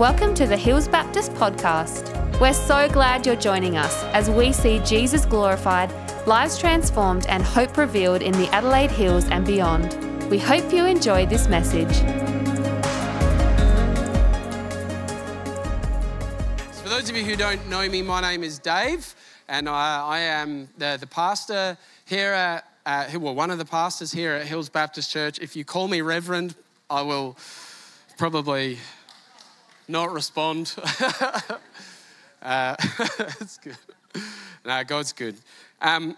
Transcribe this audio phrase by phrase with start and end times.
[0.00, 2.40] Welcome to the Hills Baptist Podcast.
[2.40, 5.92] We're so glad you're joining us as we see Jesus glorified,
[6.26, 9.92] lives transformed, and hope revealed in the Adelaide Hills and beyond.
[10.30, 11.94] We hope you enjoy this message.
[16.76, 19.14] For those of you who don't know me, my name is Dave,
[19.48, 21.76] and I, I am the, the pastor
[22.06, 25.38] here at, at, well, one of the pastors here at Hills Baptist Church.
[25.40, 26.54] If you call me Reverend,
[26.88, 27.36] I will
[28.16, 28.78] probably
[29.90, 30.74] not respond.
[32.42, 32.76] uh,
[33.40, 33.76] it's good.
[34.64, 35.36] No, God's good.
[35.80, 36.16] Um,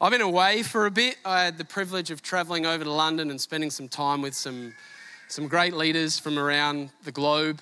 [0.00, 1.16] I've been away for a bit.
[1.24, 4.74] I had the privilege of traveling over to London and spending some time with some,
[5.28, 7.60] some great leaders from around the globe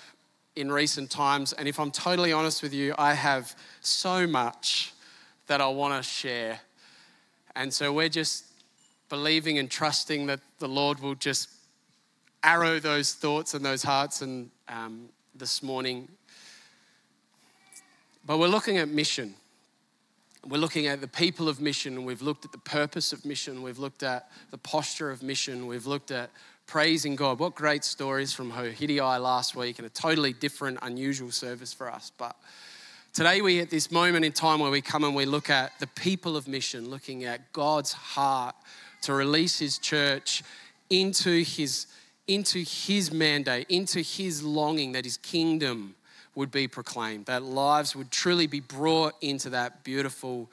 [0.56, 1.52] in recent times.
[1.52, 4.93] And if I'm totally honest with you, I have so much
[5.46, 6.60] that I want to share.
[7.56, 8.45] And so we're just
[9.09, 11.48] believing and trusting that the Lord will just
[12.43, 16.09] arrow those thoughts and those hearts and um, this morning.
[18.24, 19.35] But we're looking at mission.
[20.46, 22.04] We're looking at the people of mission.
[22.04, 23.63] We've looked at the purpose of mission.
[23.63, 25.66] We've looked at the posture of mission.
[25.66, 26.30] We've looked at
[26.66, 27.38] praising God.
[27.38, 32.13] What great stories from Hohidii last week and a totally different, unusual service for us.
[32.16, 32.37] But
[33.13, 35.87] today we at this moment in time where we come and we look at the
[35.88, 38.54] people of mission, looking at God's heart
[39.02, 40.43] to release his church
[40.91, 41.87] into his
[42.26, 45.94] into his mandate, into his longing that his kingdom
[46.34, 50.48] would be proclaimed, that lives would truly be brought into that beautiful,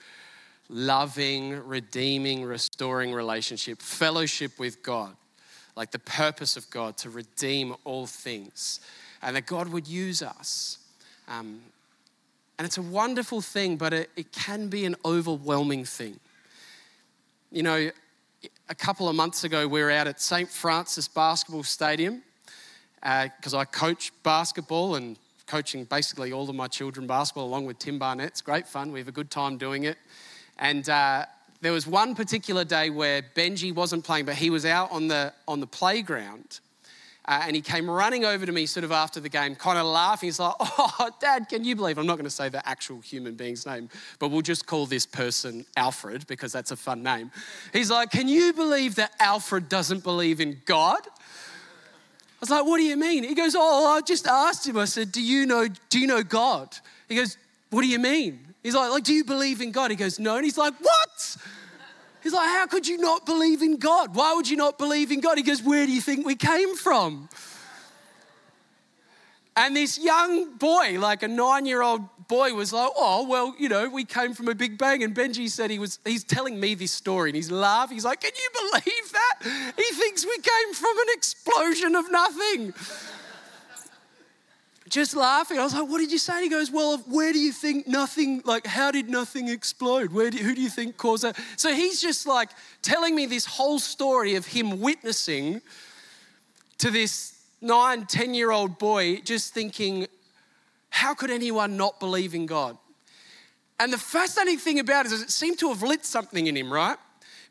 [0.70, 5.16] loving, redeeming, restoring relationship, fellowship with God,
[5.76, 8.80] like the purpose of God to redeem all things,
[9.22, 10.78] and that God would use us.
[11.28, 11.62] Um,
[12.60, 16.20] and it's a wonderful thing, but it, it can be an overwhelming thing.
[17.52, 17.90] You know,
[18.72, 20.50] a couple of months ago, we were out at St.
[20.50, 22.22] Francis Basketball Stadium
[23.02, 27.80] because uh, I coach basketball and coaching basically all of my children basketball along with
[27.80, 28.30] Tim Barnett.
[28.30, 28.94] It's great fun.
[28.94, 29.98] We have a good time doing it.
[30.58, 31.26] And uh,
[31.60, 35.34] there was one particular day where Benji wasn't playing, but he was out on the,
[35.50, 36.62] on the playground
[37.26, 39.86] uh, and he came running over to me sort of after the game, kind of
[39.86, 40.28] laughing.
[40.28, 41.98] He's like, Oh, Dad, can you believe?
[41.98, 43.90] I'm not going to say the actual human being's name,
[44.20, 47.32] but we'll just call this person Alfred because that's a fun name.
[47.74, 51.00] He's like, Can you believe that Alfred doesn't believe in God?
[51.06, 53.24] I was like, What do you mean?
[53.24, 54.78] He goes, Oh, I just asked him.
[54.78, 56.76] I said, Do you know, do you know God?
[57.08, 57.38] He goes,
[57.70, 58.52] What do you mean?
[58.64, 59.92] He's like, like, do you believe in God?
[59.92, 60.36] He goes, no.
[60.36, 61.38] And he's like, what?
[62.24, 64.16] He's like, How could you not believe in God?
[64.16, 65.38] Why would you not believe in God?
[65.38, 67.30] He goes, Where do you think we came from?
[69.56, 73.70] And this young boy, like a nine year old boy, was like, Oh, well, you
[73.70, 75.04] know, we came from a big bang.
[75.04, 77.96] And Benji said he was, he's telling me this story and he's laughing.
[77.96, 79.74] He's like, Can you believe that?
[79.76, 82.74] He thinks we came from an explosion of nothing
[84.92, 85.58] just laughing.
[85.58, 86.44] I was like, what did you say?
[86.44, 90.12] he goes, well, where do you think nothing, like, how did nothing explode?
[90.12, 91.40] Where do, who do you think caused that?
[91.56, 92.50] So he's just like
[92.82, 95.62] telling me this whole story of him witnessing
[96.80, 100.08] to this nine, 10 year old boy, just thinking,
[100.90, 102.78] how could anyone not believe in God?
[103.80, 106.72] And the fascinating thing about it is it seemed to have lit something in him,
[106.72, 106.98] right?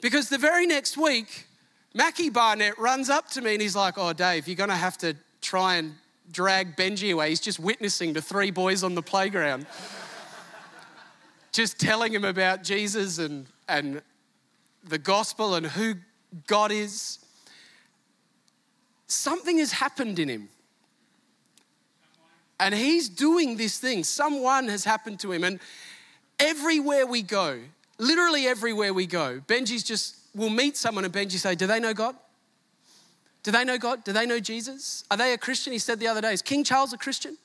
[0.01, 1.47] Because the very next week,
[1.95, 4.97] Mackie Barnett runs up to me and he's like, oh, Dave, you're going to have
[4.99, 5.95] to try and
[6.30, 7.30] drag Benji away.
[7.30, 9.66] He's just witnessing to three boys on the playground,
[11.52, 14.02] just telling him about Jesus and, and
[14.84, 15.94] the gospel and who
[16.46, 17.18] God is.
[19.06, 20.48] Something has happened in him.
[22.60, 24.04] And he's doing this thing.
[24.04, 25.44] Someone has happened to him.
[25.44, 25.60] And
[26.38, 27.58] everywhere we go,
[27.98, 31.94] literally everywhere we go, Benji's just, we'll meet someone and Benji say, Do they know
[31.94, 32.14] God?
[33.43, 34.05] Do they know God?
[34.05, 35.05] Do they know Jesus?
[35.11, 35.73] Are they a Christian?
[35.73, 37.39] He said the other day, is King Charles a Christian?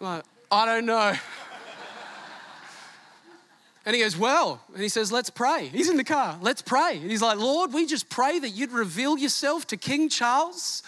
[0.00, 1.14] Like, I don't know.
[3.84, 5.66] And he goes, Well, and he says, Let's pray.
[5.66, 6.98] He's in the car, let's pray.
[6.98, 10.84] And he's like, Lord, we just pray that you'd reveal yourself to King Charles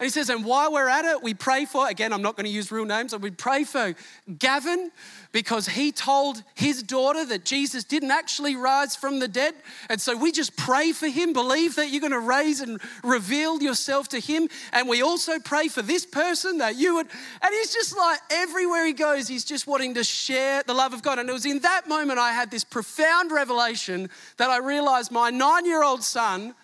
[0.00, 2.46] and he says, and while we're at it, we pray for, again, I'm not going
[2.46, 3.94] to use real names, we pray for
[4.38, 4.90] Gavin
[5.30, 9.52] because he told his daughter that Jesus didn't actually rise from the dead.
[9.90, 13.62] And so we just pray for him, believe that you're going to raise and reveal
[13.62, 14.48] yourself to him.
[14.72, 17.06] And we also pray for this person that you would.
[17.42, 21.02] And he's just like, everywhere he goes, he's just wanting to share the love of
[21.02, 21.18] God.
[21.18, 24.08] And it was in that moment I had this profound revelation
[24.38, 26.54] that I realized my nine year old son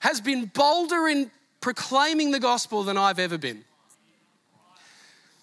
[0.00, 1.30] has been bolder in
[1.62, 3.64] proclaiming the gospel than I've ever been.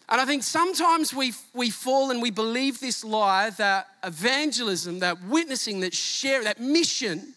[0.10, 5.24] And I think sometimes we, we fall and we believe this lie that evangelism, that
[5.24, 7.34] witnessing, that share, that mission,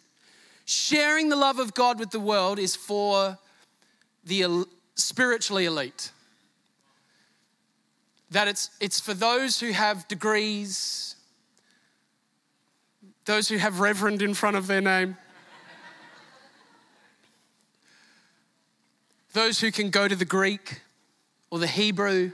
[0.64, 3.38] sharing the love of God with the world is for
[4.24, 4.64] the
[4.94, 6.10] spiritually elite.
[8.32, 11.16] that it's, it's for those who have degrees,
[13.26, 15.16] those who have reverend in front of their name,
[19.32, 20.80] those who can go to the Greek
[21.50, 22.32] or the Hebrew,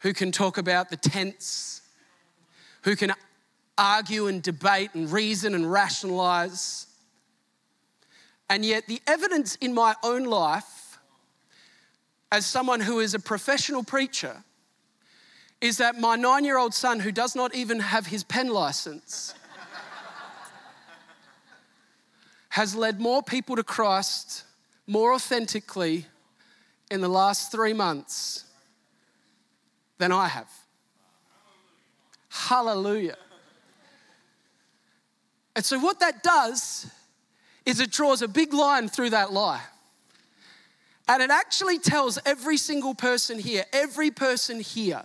[0.00, 1.82] who can talk about the tense,
[2.82, 3.12] who can
[3.78, 6.86] argue and debate and reason and rationalize.
[8.50, 10.98] And yet, the evidence in my own life,
[12.30, 14.44] as someone who is a professional preacher,
[15.60, 19.34] is that my nine year old son, who does not even have his pen license,
[22.50, 24.44] has led more people to Christ
[24.86, 26.06] more authentically
[26.90, 28.44] in the last three months
[29.98, 30.50] than I have.
[32.28, 33.16] Hallelujah.
[35.56, 36.90] And so, what that does
[37.64, 39.62] is it draws a big line through that lie.
[41.06, 45.04] And it actually tells every single person here, every person here,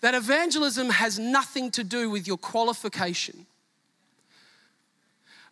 [0.00, 3.46] that evangelism has nothing to do with your qualification.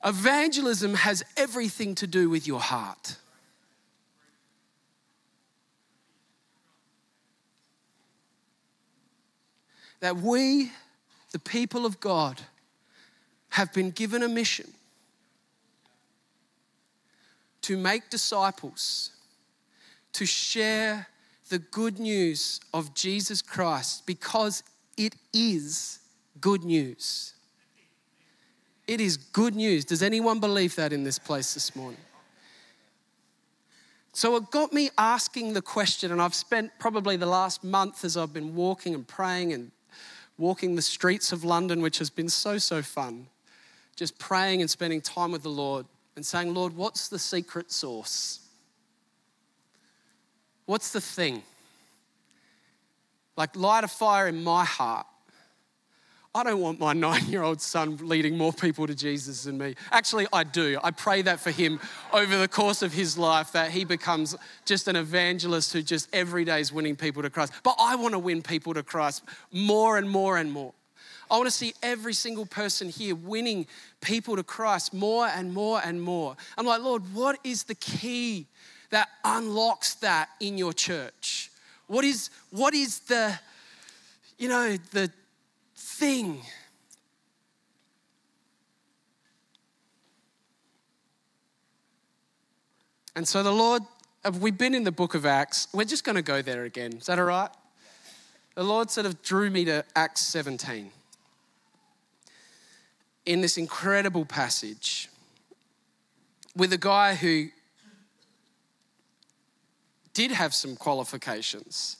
[0.04, 3.16] Evangelism has everything to do with your heart.
[10.00, 10.72] That we,
[11.30, 12.40] the people of God,
[13.50, 14.72] have been given a mission
[17.60, 19.10] to make disciples,
[20.14, 21.06] to share
[21.48, 24.64] the good news of Jesus Christ because
[24.96, 26.00] it is
[26.40, 27.34] good news.
[28.86, 29.84] It is good news.
[29.84, 32.00] Does anyone believe that in this place this morning?
[34.12, 38.16] So it got me asking the question, and I've spent probably the last month as
[38.16, 39.70] I've been walking and praying and
[40.36, 43.26] walking the streets of London, which has been so, so fun,
[43.96, 45.86] just praying and spending time with the Lord
[46.16, 48.40] and saying, Lord, what's the secret sauce?
[50.66, 51.42] What's the thing?
[53.36, 55.06] Like, light a fire in my heart.
[56.34, 59.74] I don't want my nine year old son leading more people to Jesus than me.
[59.90, 60.78] Actually, I do.
[60.82, 61.80] I pray that for him
[62.12, 64.34] over the course of his life, that he becomes
[64.64, 67.52] just an evangelist who just every day is winning people to Christ.
[67.62, 70.72] But I want to win people to Christ more and more and more.
[71.30, 73.66] I want to see every single person here winning
[74.02, 76.36] people to Christ more and more and more.
[76.58, 78.46] I'm like, Lord, what is the key
[78.90, 81.50] that unlocks that in your church?
[81.86, 83.38] What is, what is the,
[84.38, 85.10] you know, the
[86.02, 86.42] thing?
[93.14, 93.82] And so the Lord,
[94.40, 95.68] we've been in the book of Acts.
[95.72, 96.94] We're just going to go there again.
[96.94, 97.50] Is that all right?
[98.56, 100.90] The Lord sort of drew me to Acts 17
[103.24, 105.08] in this incredible passage
[106.56, 107.46] with a guy who
[110.14, 111.98] did have some qualifications,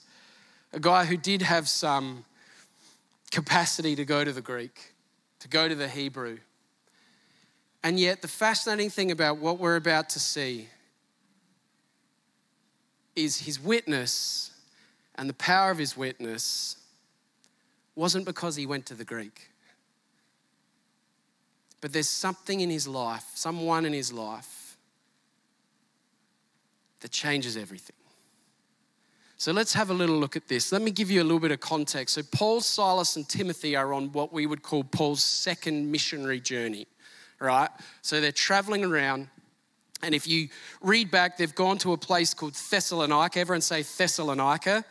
[0.73, 2.25] a guy who did have some
[3.33, 4.93] capacity to go to the Greek,
[5.39, 6.37] to go to the Hebrew.
[7.83, 10.67] And yet, the fascinating thing about what we're about to see
[13.15, 14.51] is his witness
[15.15, 16.77] and the power of his witness
[17.95, 19.49] wasn't because he went to the Greek.
[21.81, 24.77] But there's something in his life, someone in his life,
[27.01, 27.95] that changes everything.
[29.37, 30.71] So let's have a little look at this.
[30.71, 32.15] Let me give you a little bit of context.
[32.15, 36.87] So, Paul, Silas, and Timothy are on what we would call Paul's second missionary journey,
[37.39, 37.69] right?
[38.01, 39.27] So they're traveling around.
[40.01, 40.49] And if you
[40.81, 43.39] read back, they've gone to a place called Thessalonica.
[43.39, 44.83] Everyone say Thessalonica,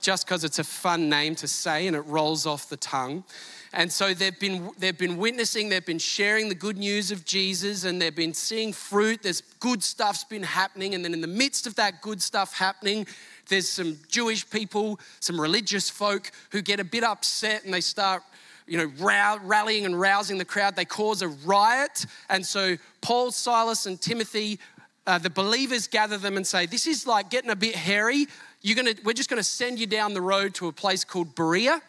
[0.00, 3.24] just because it's a fun name to say and it rolls off the tongue.
[3.72, 7.84] And so they've been, they've been witnessing, they've been sharing the good news of Jesus,
[7.84, 9.22] and they've been seeing fruit.
[9.22, 10.94] There's good stuff's been happening.
[10.94, 13.06] And then in the midst of that good stuff happening,
[13.48, 18.24] there's some Jewish people, some religious folk who get a bit upset and they start
[18.66, 20.74] you know, rallying and rousing the crowd.
[20.76, 22.06] They cause a riot.
[22.28, 24.58] And so Paul, Silas, and Timothy,
[25.06, 28.26] uh, the believers gather them and say, This is like getting a bit hairy.
[28.62, 31.34] You're gonna, we're just going to send you down the road to a place called
[31.34, 31.82] Berea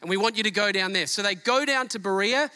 [0.00, 1.06] and we want you to go down there.
[1.06, 2.50] So they go down to Berea.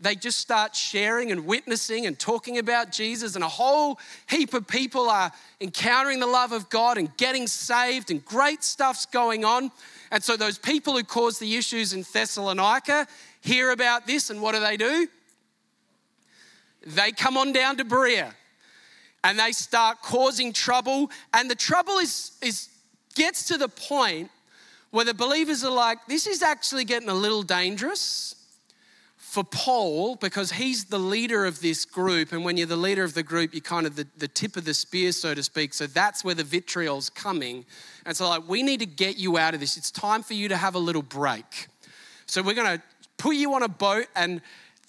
[0.00, 4.66] They just start sharing and witnessing and talking about Jesus, and a whole heap of
[4.68, 9.72] people are encountering the love of God and getting saved, and great stuff's going on.
[10.12, 13.08] And so, those people who caused the issues in Thessalonica
[13.40, 15.08] hear about this, and what do they do?
[16.86, 18.34] They come on down to Berea
[19.24, 21.10] and they start causing trouble.
[21.34, 22.68] And the trouble is, is
[23.14, 24.30] gets to the point
[24.90, 28.34] where the believers are like, this is actually getting a little dangerous.
[29.28, 33.12] for Paul, because he's the leader of this group, and when you're the leader of
[33.12, 35.74] the group, you're kind of the, the tip of the spear, so to speak.
[35.74, 37.66] So that's where the vitriol's coming.
[38.06, 39.76] And so, like, we need to get you out of this.
[39.76, 41.68] It's time for you to have a little break.
[42.24, 42.82] So we're going to
[43.18, 44.40] put you on a boat, and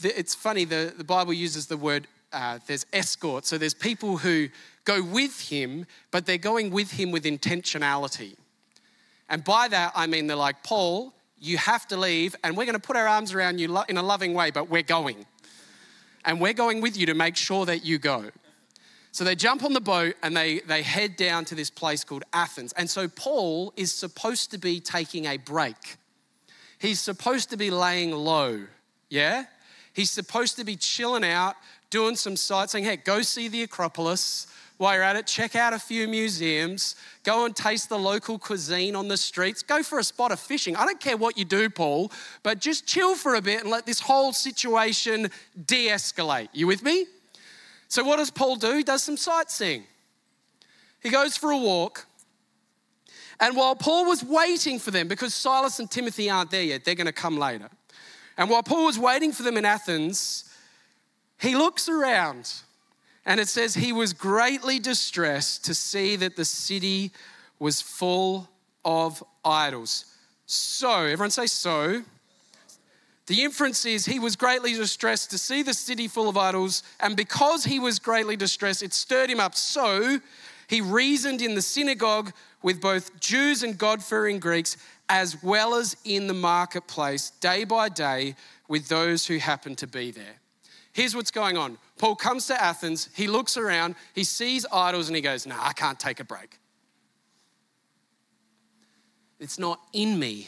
[0.01, 3.46] the, it's funny, the, the Bible uses the word uh, there's escort.
[3.46, 4.48] So there's people who
[4.86, 8.36] go with him, but they're going with him with intentionality.
[9.29, 12.74] And by that, I mean they're like, Paul, you have to leave, and we're going
[12.74, 15.25] to put our arms around you in a loving way, but we're going.
[16.25, 18.29] And we're going with you to make sure that you go.
[19.12, 22.24] So they jump on the boat and they, they head down to this place called
[22.33, 22.74] Athens.
[22.74, 25.98] And so Paul is supposed to be taking a break.
[26.77, 28.65] He's supposed to be laying low,
[29.09, 29.45] yeah?
[29.93, 31.55] He's supposed to be chilling out,
[31.89, 32.83] doing some sightseeing.
[32.83, 34.48] Hey, go see the Acropolis,
[34.79, 36.95] while you're at it, check out a few museums,
[37.25, 40.74] go and taste the local cuisine on the streets, go for a spot of fishing.
[40.77, 43.86] I don't care what you do, Paul, but just chill for a bit and let
[43.86, 45.29] this whole situation
[45.65, 46.48] de escalate.
[46.53, 47.07] You with me?
[47.89, 48.77] So, what does Paul do?
[48.77, 49.83] He does some sightseeing.
[51.03, 52.05] He goes for a walk.
[53.41, 56.95] And while Paul was waiting for them, because Silas and Timothy aren't there yet, they're
[56.95, 57.69] going to come later.
[58.38, 60.50] And while Paul was waiting for them in Athens,
[61.38, 62.53] he looks around
[63.29, 67.12] and it says, He was greatly distressed to see that the city
[67.59, 68.50] was full
[68.83, 70.05] of idols.
[70.48, 72.01] So, everyone say, so.
[73.27, 77.15] The inference is he was greatly distressed to see the city full of idols, and
[77.15, 79.53] because he was greatly distressed, it stirred him up.
[79.53, 80.19] So
[80.67, 82.33] he reasoned in the synagogue
[82.63, 87.89] with both Jews and God fearing Greeks, as well as in the marketplace, day by
[87.89, 88.36] day,
[88.67, 90.39] with those who happened to be there.
[90.93, 95.15] Here's what's going on Paul comes to Athens, he looks around, he sees idols, and
[95.15, 96.60] he goes, Nah, I can't take a break.
[99.39, 100.48] It's not in me.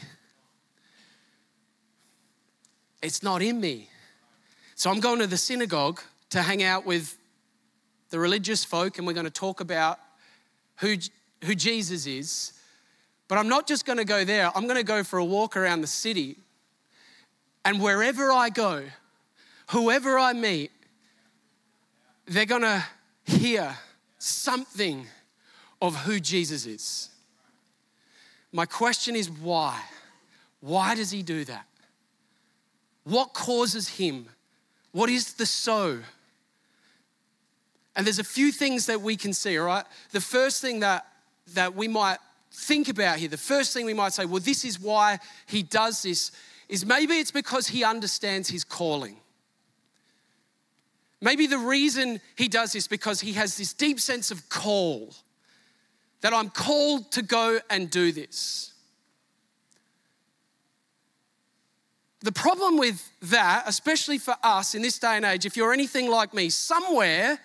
[3.02, 3.90] It's not in me.
[4.76, 7.18] So I'm going to the synagogue to hang out with
[8.10, 10.00] the religious folk, and we're going to talk about
[10.78, 10.96] who,
[11.46, 12.54] who Jesus is.
[13.28, 15.56] But I'm not just going to go there, I'm going to go for a walk
[15.56, 16.38] around the city.
[17.64, 18.84] And wherever I go,
[19.72, 20.72] whoever I meet,
[22.26, 22.84] they're going to
[23.26, 23.76] hear
[24.18, 25.08] something
[25.82, 27.10] of who Jesus is.
[28.52, 29.82] My question is why?
[30.60, 31.66] Why does he do that?
[33.04, 34.28] What causes him?
[34.92, 36.00] What is the so?
[37.96, 39.86] And there's a few things that we can see, all right?
[40.12, 41.08] The first thing that,
[41.54, 42.18] that we might
[42.52, 46.04] think about here, the first thing we might say, well, this is why he does
[46.04, 46.32] this,
[46.68, 49.18] is maybe it's because he understands his calling.
[51.22, 55.14] Maybe the reason he does this because he has this deep sense of call
[56.22, 58.74] that I'm called to go and do this.
[62.22, 66.10] The problem with that, especially for us in this day and age, if you're anything
[66.10, 67.40] like me, somewhere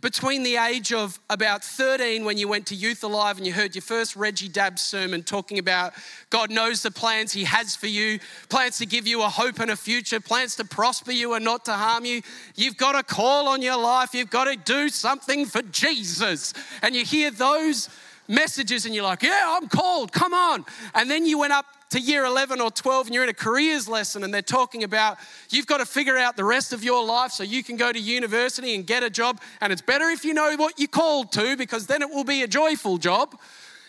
[0.00, 3.74] between the age of about 13 when you went to Youth Alive and you heard
[3.74, 5.92] your first Reggie Dabbs sermon talking about
[6.30, 9.70] God knows the plans He has for you, plans to give you a hope and
[9.70, 12.22] a future, plans to prosper you and not to harm you.
[12.54, 16.54] You've got a call on your life, you've got to do something for Jesus.
[16.82, 17.88] And you hear those
[18.28, 20.64] messages and you're like, yeah, I'm called, come on.
[20.94, 23.88] And then you went up to year 11 or 12 and you're in a careers
[23.88, 25.16] lesson and they're talking about
[25.48, 27.98] you've got to figure out the rest of your life so you can go to
[27.98, 29.40] university and get a job.
[29.60, 32.42] And it's better if you know what you're called to because then it will be
[32.42, 33.34] a joyful job.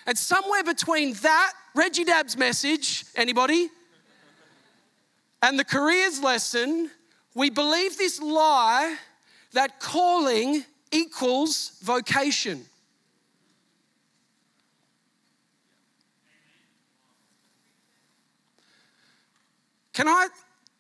[0.08, 3.70] And somewhere between that, Reggie Dabbs' message, anybody?
[5.42, 6.90] And the careers lesson,
[7.36, 8.96] we believe this lie
[9.54, 12.66] that calling equals vocation.
[20.00, 20.30] Can I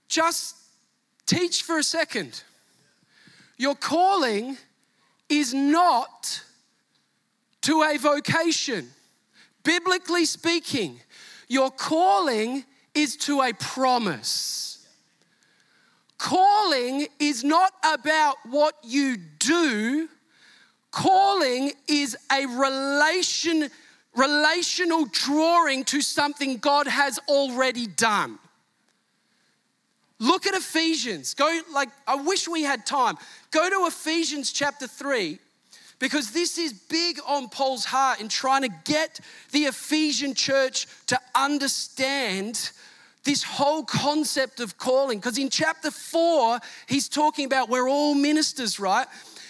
[0.07, 0.55] just
[1.25, 2.41] teach for a second?
[3.57, 4.55] Your calling
[5.27, 6.41] is not
[7.63, 8.89] to a vocation.
[9.65, 11.01] Biblically speaking,
[11.49, 12.63] your calling
[12.95, 14.87] is to a promise.
[16.17, 20.07] Calling is not about what you do.
[20.91, 23.69] Calling is a relation,
[24.15, 28.39] relational drawing to something God has already done.
[30.19, 31.33] Look at Ephesians.
[31.33, 33.17] Go, like, I wish we had time.
[33.51, 35.39] Go to Ephesians chapter 3,
[35.97, 39.19] because this is big on Paul's heart in trying to get
[39.51, 42.71] the Ephesian church to understand
[43.23, 45.19] this whole concept of calling.
[45.19, 49.07] Because in chapter 4, he's talking about we're all ministers, right?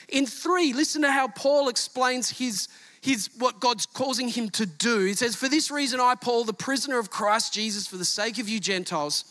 [0.07, 2.67] In 3, listen to how Paul explains his
[3.01, 5.05] his what God's causing him to do.
[5.05, 8.39] He says, For this reason, I, Paul, the prisoner of Christ Jesus, for the sake
[8.39, 9.23] of you Gentiles,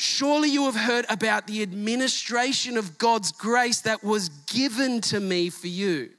[0.00, 5.50] Surely you have heard about the administration of God's grace that was given to me
[5.50, 6.10] for you.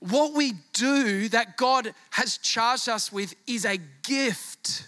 [0.00, 4.86] What we do that God has charged us with is a gift.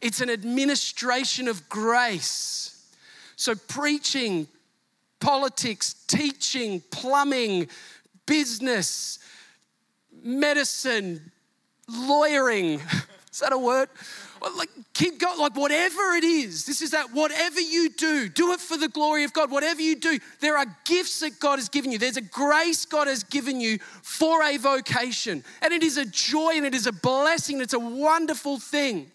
[0.00, 2.90] It's an administration of grace.
[3.36, 4.46] So, preaching,
[5.20, 7.68] politics, teaching, plumbing,
[8.24, 9.18] business,
[10.22, 11.32] medicine,
[11.86, 12.80] lawyering.
[13.30, 13.90] Is that a word?
[14.54, 18.60] Like, keep going, like, whatever it is, this is that whatever you do, do it
[18.60, 19.50] for the glory of God.
[19.50, 21.98] Whatever you do, there are gifts that God has given you.
[21.98, 25.42] There's a grace God has given you for a vocation.
[25.62, 27.60] And it is a joy and it is a blessing.
[27.60, 29.10] It's a wonderful thing.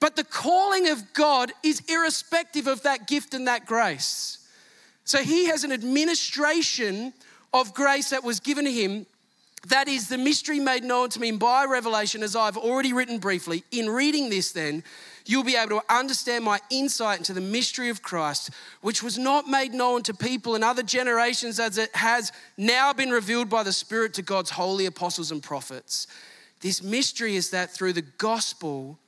[0.00, 4.38] But the calling of God is irrespective of that gift and that grace.
[5.04, 7.12] So he has an administration
[7.54, 9.06] of grace that was given to him
[9.68, 13.64] that is the mystery made known to me by revelation, as I've already written briefly.
[13.70, 14.84] In reading this, then,
[15.24, 19.48] you'll be able to understand my insight into the mystery of Christ, which was not
[19.48, 23.72] made known to people in other generations as it has now been revealed by the
[23.72, 26.06] Spirit to God's holy apostles and prophets.
[26.60, 28.98] This mystery is that through the gospel,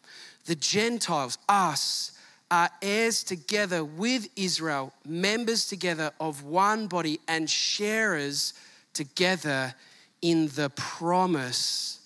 [0.46, 2.12] the Gentiles, us,
[2.50, 8.54] are heirs together with Israel, members together of one body, and sharers
[8.94, 9.74] together
[10.22, 12.00] in the promise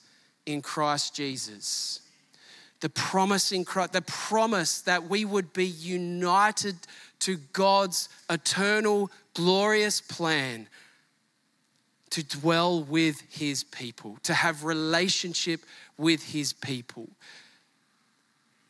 [0.47, 2.01] in Christ Jesus.
[2.81, 6.77] The promise in Christ, the promise that we would be united
[7.21, 10.69] to God's eternal, glorious plan
[12.11, 15.61] to dwell with his people, to have relationship
[15.97, 17.09] with his people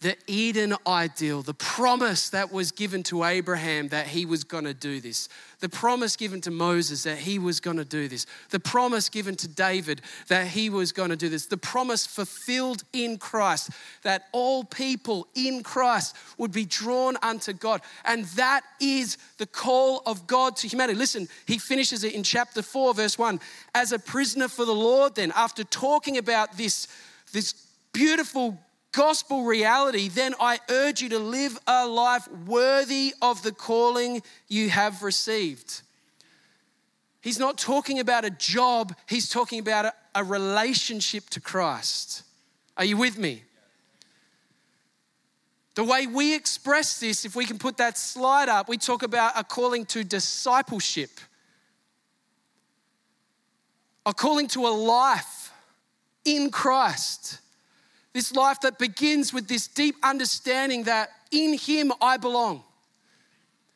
[0.03, 4.75] the Eden ideal, the promise that was given to Abraham that he was going to
[4.75, 5.29] do this,
[5.61, 9.37] the promise given to Moses that he was going to do this, the promise given
[9.37, 13.71] to David that he was going to do this, the promise fulfilled in Christ
[14.03, 17.81] that all people in Christ would be drawn unto God.
[18.05, 20.99] And that is the call of God to humanity.
[20.99, 23.39] Listen, he finishes it in chapter 4, verse 1.
[23.73, 26.89] As a prisoner for the Lord, then, after talking about this,
[27.33, 27.55] this
[27.93, 28.59] beautiful
[28.93, 34.71] gospel reality, then I urge you to live a life worthy of the calling you
[34.71, 35.83] have received.
[37.21, 42.23] He's not talking about a job, he's talking about a, a relationship to Christ.
[42.77, 43.43] Are you with me?
[45.75, 49.33] The way we express this, if we can put that slide up, we talk about
[49.37, 51.11] a calling to discipleship,
[54.05, 55.53] a calling to a life
[56.25, 57.39] in Christ.
[58.13, 62.63] This life that begins with this deep understanding that in Him I belong,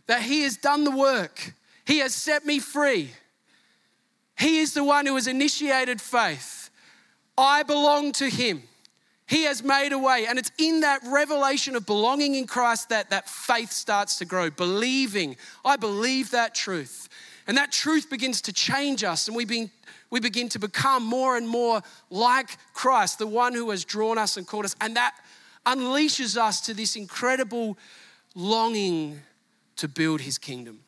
[0.06, 3.10] that He has done the work, He has set me free.
[4.38, 6.68] He is the one who has initiated faith.
[7.38, 8.62] I belong to Him.
[9.26, 10.26] He has made a way.
[10.26, 14.50] And it's in that revelation of belonging in Christ that that faith starts to grow.
[14.50, 17.08] Believing, I believe that truth.
[17.46, 19.70] And that truth begins to change us, and we begin
[20.10, 24.36] we begin to become more and more like Christ, the one who has drawn us
[24.36, 24.76] and called us.
[24.80, 25.16] And that
[25.66, 27.76] unleashes us to this incredible
[28.36, 29.20] longing
[29.76, 30.80] to build his kingdom.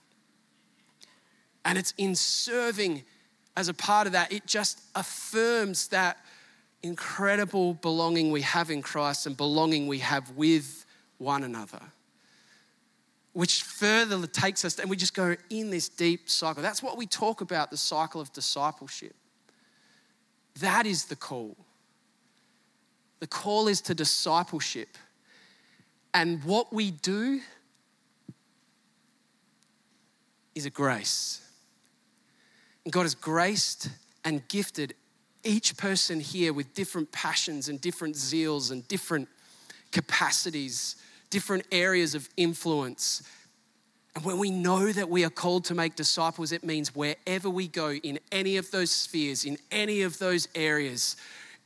[1.65, 3.03] And it's in serving
[3.57, 6.19] as a part of that, it just affirms that
[6.85, 10.87] incredible belonging we have in Christ and belonging we have with
[11.19, 11.81] one another
[13.39, 16.61] which further takes us, and we just go in this deep cycle.
[16.61, 19.15] That's what we talk about the cycle of discipleship.
[20.59, 21.57] That is the call.
[23.21, 24.99] The call is to discipleship.
[26.13, 27.41] And what we do
[30.57, 31.41] is a grace.
[32.83, 33.89] And God has graced
[34.25, 34.95] and gifted
[35.45, 39.29] each person here with different passions and different zeals and different
[39.93, 40.97] capacities
[41.31, 43.23] different areas of influence.
[44.15, 47.69] And when we know that we are called to make disciples, it means wherever we
[47.69, 51.17] go in any of those spheres, in any of those areas,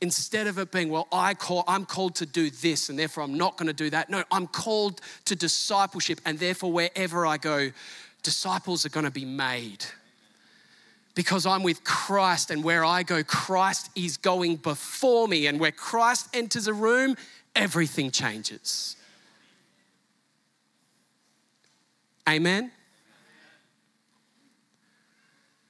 [0.01, 3.37] instead of it being, well, I call, I'm called to do this and therefore I'm
[3.37, 4.09] not going to do that.
[4.09, 7.71] No, I'm called to discipleship and therefore wherever I go,
[8.21, 9.85] disciples are going to be made.
[11.15, 15.47] Because I'm with Christ and where I go, Christ is going before me.
[15.47, 17.15] And where Christ enters a room,
[17.55, 18.95] everything changes.
[22.27, 22.71] Amen?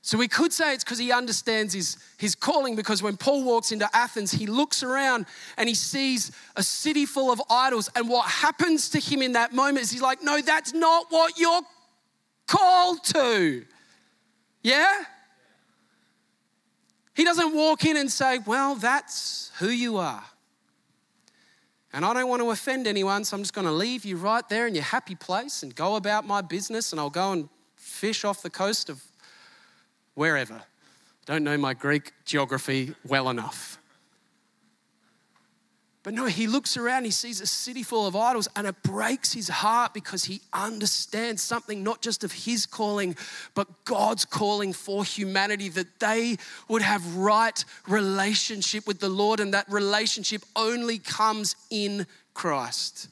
[0.06, 3.72] So we could say it's because he understands his, his calling, because when Paul walks
[3.72, 5.26] into Athens, he looks around
[5.58, 7.89] and he sees a city full of idols.
[7.96, 11.39] And what happens to him in that moment is he's like, no, that's not what
[11.39, 11.62] you're
[12.48, 13.66] called to.
[14.62, 15.04] Yeah?
[17.16, 20.24] He doesn't walk in and say, well, that's who you are.
[21.93, 24.47] And I don't want to offend anyone, so I'm just going to leave you right
[24.49, 28.25] there in your happy place and go about my business, and I'll go and fish
[28.25, 29.03] off the coast of
[30.15, 30.62] wherever.
[31.27, 33.77] Don't know my Greek geography well enough.
[36.04, 39.32] But no, he looks around, he sees a city full of idols, and it breaks
[39.32, 43.16] his heart because he understands something not just of his calling,
[43.56, 46.38] but God's calling for humanity that they
[46.68, 53.08] would have right relationship with the Lord, and that relationship only comes in Christ.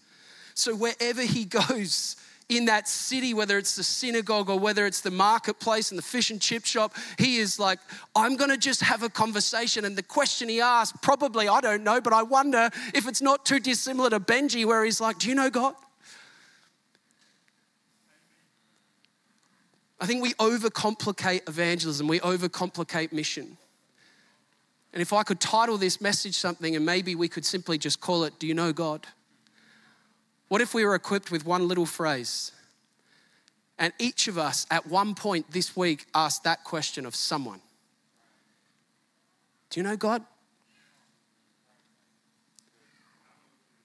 [0.53, 2.17] So wherever he goes,
[2.51, 6.29] in that city, whether it's the synagogue or whether it's the marketplace and the fish
[6.29, 7.79] and chip shop, he is like,
[8.13, 9.85] I'm gonna just have a conversation.
[9.85, 13.45] And the question he asked, probably, I don't know, but I wonder if it's not
[13.45, 15.75] too dissimilar to Benji, where he's like, Do you know God?
[20.01, 23.57] I think we overcomplicate evangelism, we overcomplicate mission.
[24.91, 28.25] And if I could title this message something and maybe we could simply just call
[28.25, 29.07] it, Do you know God?
[30.51, 32.51] What if we were equipped with one little phrase?
[33.79, 37.61] And each of us at one point this week asked that question of someone
[39.69, 40.25] Do you know God?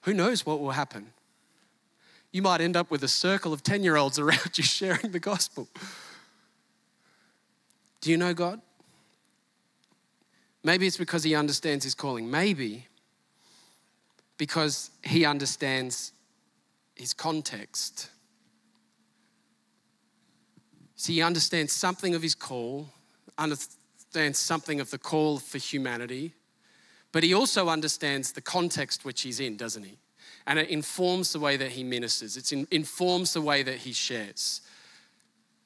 [0.01, 1.13] Who knows what will happen?
[2.33, 5.21] You might end up with a circle of 10 year olds around you sharing the
[5.21, 5.69] gospel.
[8.01, 8.61] Do you know God?
[10.65, 12.29] Maybe it's because he understands his calling.
[12.29, 12.89] Maybe
[14.37, 16.11] because he understands
[16.97, 18.11] his context.
[20.97, 22.89] See, he understands something of his call,
[23.39, 26.33] understands something of the call for humanity,
[27.13, 29.99] but he also understands the context which he's in, doesn't he?
[30.47, 33.93] And it informs the way that he ministers, it in, informs the way that he
[33.93, 34.63] shares.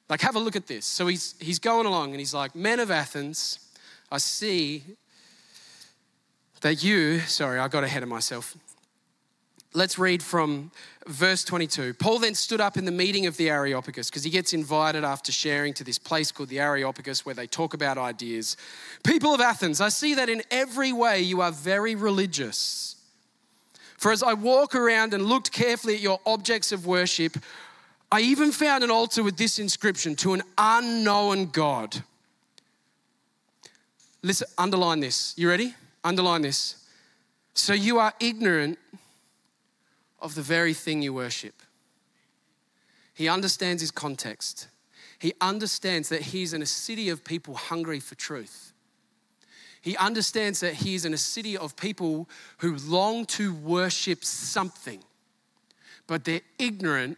[0.09, 0.85] Like, have a look at this.
[0.85, 3.59] So he's, he's going along and he's like, Men of Athens,
[4.11, 4.83] I see
[6.59, 8.57] that you, sorry, I got ahead of myself.
[9.73, 10.69] Let's read from
[11.07, 11.93] verse 22.
[11.93, 15.31] Paul then stood up in the meeting of the Areopagus because he gets invited after
[15.31, 18.57] sharing to this place called the Areopagus where they talk about ideas.
[19.05, 22.97] People of Athens, I see that in every way you are very religious.
[23.97, 27.37] For as I walk around and looked carefully at your objects of worship,
[28.11, 32.03] I even found an altar with this inscription to an unknown God.
[34.21, 35.33] Listen, underline this.
[35.37, 35.75] You ready?
[36.03, 36.75] Underline this.
[37.53, 38.77] So you are ignorant
[40.21, 41.55] of the very thing you worship.
[43.13, 44.67] He understands his context.
[45.19, 48.73] He understands that he's in a city of people hungry for truth.
[49.81, 52.29] He understands that he's in a city of people
[52.59, 55.03] who long to worship something,
[56.07, 57.17] but they're ignorant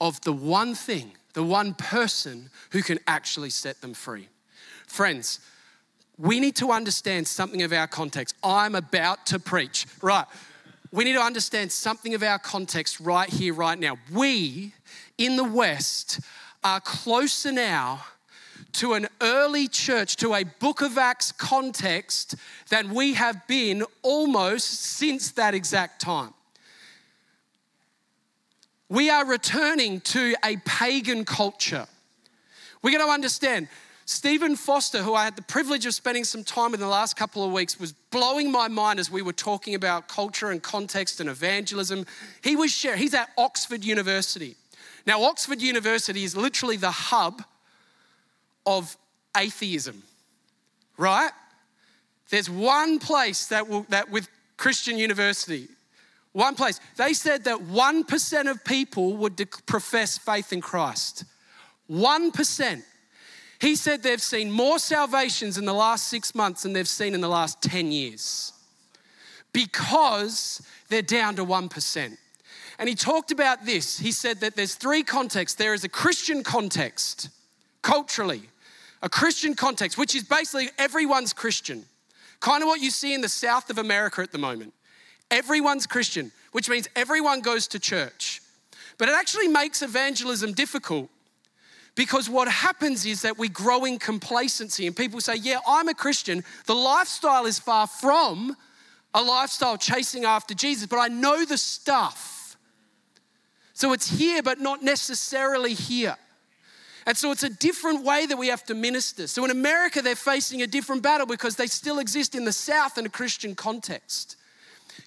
[0.00, 4.28] of the one thing, the one person who can actually set them free.
[4.86, 5.38] Friends,
[6.18, 8.34] we need to understand something of our context.
[8.42, 9.86] I'm about to preach.
[10.02, 10.26] Right
[10.94, 13.98] we need to understand something of our context right here, right now.
[14.12, 14.74] We
[15.18, 16.20] in the West
[16.62, 18.04] are closer now
[18.74, 22.36] to an early church, to a book of Acts context
[22.70, 26.32] than we have been almost since that exact time.
[28.88, 31.88] We are returning to a pagan culture.
[32.82, 33.66] We're going to understand
[34.06, 37.16] Stephen Foster, who I had the privilege of spending some time with in the last
[37.16, 41.20] couple of weeks, was blowing my mind as we were talking about culture and context
[41.20, 42.04] and evangelism.
[42.42, 44.56] He was sharing, he's at Oxford University.
[45.06, 47.42] Now, Oxford University is literally the hub
[48.66, 48.96] of
[49.36, 50.02] atheism,
[50.98, 51.30] right?
[52.30, 55.68] There's one place that will, that with Christian University,
[56.32, 56.80] one place.
[56.96, 61.24] They said that 1% of people would profess faith in Christ.
[61.88, 62.82] 1%.
[63.64, 67.22] He said they've seen more salvations in the last six months than they've seen in
[67.22, 68.52] the last 10 years
[69.54, 72.18] because they're down to 1%.
[72.78, 73.98] And he talked about this.
[73.98, 77.30] He said that there's three contexts there is a Christian context,
[77.80, 78.42] culturally,
[79.00, 81.86] a Christian context, which is basically everyone's Christian.
[82.40, 84.74] Kind of what you see in the south of America at the moment.
[85.30, 88.42] Everyone's Christian, which means everyone goes to church.
[88.98, 91.08] But it actually makes evangelism difficult
[91.94, 95.94] because what happens is that we grow in complacency, and people say, Yeah, I'm a
[95.94, 96.42] Christian.
[96.66, 98.56] The lifestyle is far from
[99.14, 102.56] a lifestyle chasing after Jesus, but I know the stuff.
[103.72, 106.16] So it's here, but not necessarily here.
[107.06, 109.26] And so it's a different way that we have to minister.
[109.26, 112.96] So in America, they're facing a different battle because they still exist in the South
[112.98, 114.36] in a Christian context.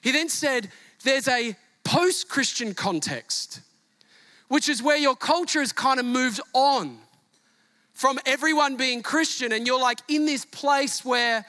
[0.02, 0.69] He then said,
[1.04, 3.62] There's a post Christian context
[4.48, 6.98] which is where your culture has kind of moved on
[7.94, 11.46] from everyone being Christian, and you're like in this place where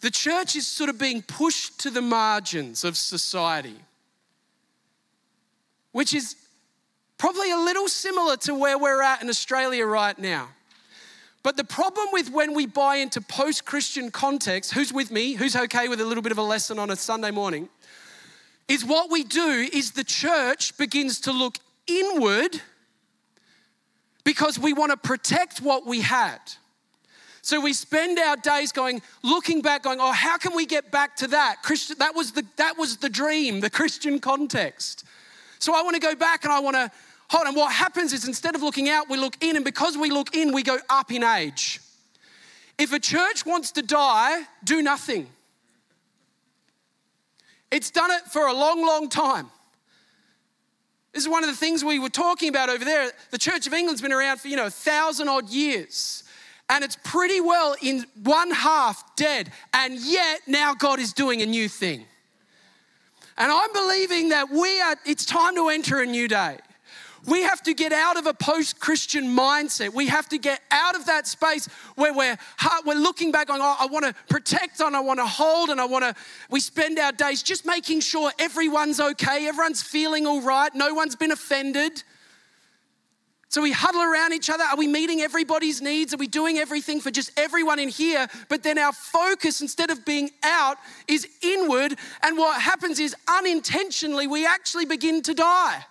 [0.00, 3.78] the church is sort of being pushed to the margins of society.
[5.94, 6.34] which is
[7.18, 10.48] probably a little similar to where we're at in Australia right now.
[11.44, 15.34] But the problem with when we buy into post Christian context, who's with me?
[15.34, 17.68] Who's okay with a little bit of a lesson on a Sunday morning?
[18.66, 22.60] Is what we do is the church begins to look inward
[24.24, 26.38] because we want to protect what we had.
[27.42, 31.14] So we spend our days going, looking back, going, oh, how can we get back
[31.16, 31.62] to that?
[31.62, 35.04] Christian, that was the that was the dream, the Christian context.
[35.58, 36.90] So I want to go back and I want to
[37.28, 37.54] hold on.
[37.54, 40.54] What happens is instead of looking out, we look in, and because we look in,
[40.54, 41.80] we go up in age.
[42.78, 45.28] If a church wants to die, do nothing.
[47.70, 49.50] It's done it for a long, long time.
[51.14, 53.10] This is one of the things we were talking about over there.
[53.30, 56.24] The Church of England's been around for, you know, a thousand odd years
[56.68, 61.46] and it's pretty well in one half dead, and yet now God is doing a
[61.46, 62.06] new thing.
[63.36, 66.58] And I'm believing that we are, it's time to enter a new day.
[67.26, 69.94] We have to get out of a post Christian mindset.
[69.94, 72.36] We have to get out of that space where we're,
[72.84, 75.80] we're looking back on, oh, I want to protect and I want to hold and
[75.80, 76.14] I want to.
[76.50, 81.16] We spend our days just making sure everyone's okay, everyone's feeling all right, no one's
[81.16, 82.02] been offended.
[83.48, 84.64] So we huddle around each other.
[84.64, 86.12] Are we meeting everybody's needs?
[86.12, 88.26] Are we doing everything for just everyone in here?
[88.48, 91.94] But then our focus, instead of being out, is inward.
[92.22, 95.84] And what happens is unintentionally, we actually begin to die.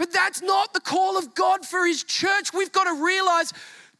[0.00, 2.54] But that's not the call of God for His church.
[2.54, 3.52] We've got to realize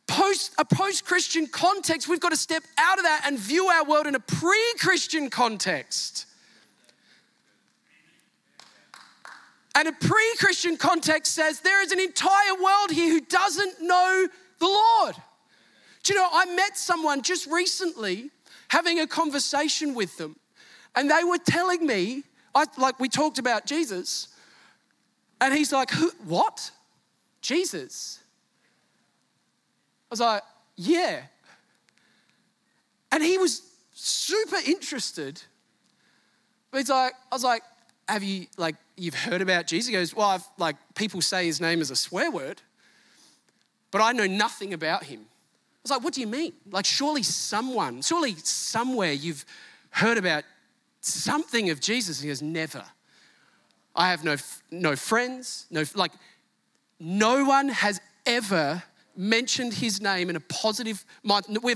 [0.06, 4.06] post a post-Christian context, we've got to step out of that and view our world
[4.06, 6.24] in a pre-Christian context.
[9.74, 14.26] And a pre Christian context says there is an entire world here who doesn't know
[14.58, 15.16] the Lord.
[16.02, 18.30] Do you know, I met someone just recently
[18.68, 20.36] having a conversation with them,
[20.96, 22.22] and they were telling me,
[22.54, 24.28] I, like we talked about Jesus,
[25.40, 26.70] and he's like, Who, What?
[27.40, 28.20] Jesus?
[30.10, 30.42] I was like,
[30.76, 31.22] Yeah.
[33.12, 35.42] And he was super interested.
[36.70, 37.62] But he's like, I was like,
[38.08, 39.88] have you, like, you've heard about Jesus?
[39.88, 42.60] He goes, well, I've, like, people say his name is a swear word,
[43.90, 45.20] but I know nothing about him.
[45.20, 46.52] I was like, what do you mean?
[46.70, 49.44] Like, surely someone, surely somewhere you've
[49.90, 50.44] heard about
[51.00, 52.20] something of Jesus.
[52.20, 52.84] He goes, never.
[53.94, 54.36] I have no,
[54.70, 56.12] no friends, no, like,
[56.98, 58.82] no one has ever
[59.16, 61.04] mentioned his name in a positive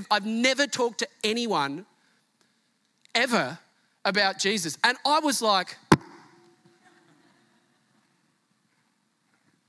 [0.09, 1.85] I've never talked to anyone
[3.13, 3.57] ever
[4.03, 4.77] about Jesus.
[4.83, 5.77] And I was like,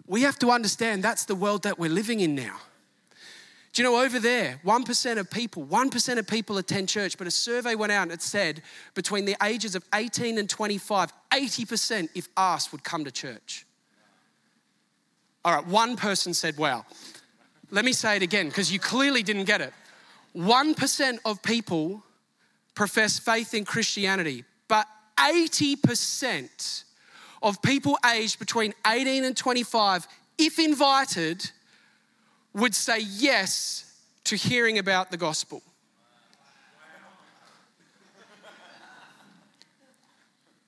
[0.07, 2.57] we have to understand that's the world that we're living in now.
[3.77, 7.31] Do you know over there, 1% of people, 1% of people attend church, but a
[7.31, 8.63] survey went out and it said
[8.95, 13.67] between the ages of 18 and 25, 80% if asked would come to church.
[15.45, 16.87] All right, one person said, wow.
[17.71, 19.75] Let me say it again because you clearly didn't get it.
[20.35, 22.03] 1% of people
[22.75, 24.87] profess faith in Christianity, but
[25.19, 26.85] 80%
[27.43, 30.09] of people aged between 18 and 25,
[30.39, 31.51] if invited,
[32.57, 33.85] would say yes
[34.25, 35.63] to hearing about the gospel.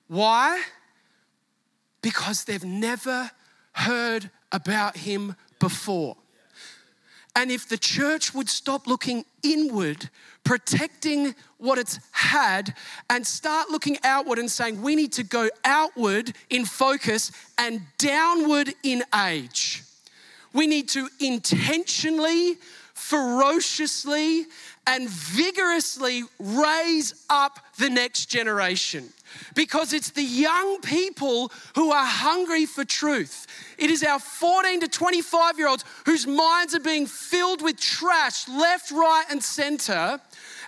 [0.07, 0.63] Why?
[2.01, 3.31] Because they've never
[3.73, 6.15] heard about him before.
[7.35, 10.09] And if the church would stop looking inward,
[10.43, 12.75] protecting what it's had,
[13.09, 18.73] and start looking outward and saying, we need to go outward in focus and downward
[18.83, 19.83] in age.
[20.53, 22.57] We need to intentionally,
[22.93, 24.45] ferociously,
[24.87, 29.09] and vigorously raise up the next generation
[29.53, 33.45] because it's the young people who are hungry for truth.
[33.77, 38.47] It is our 14 to 25 year olds whose minds are being filled with trash
[38.47, 40.19] left, right, and center.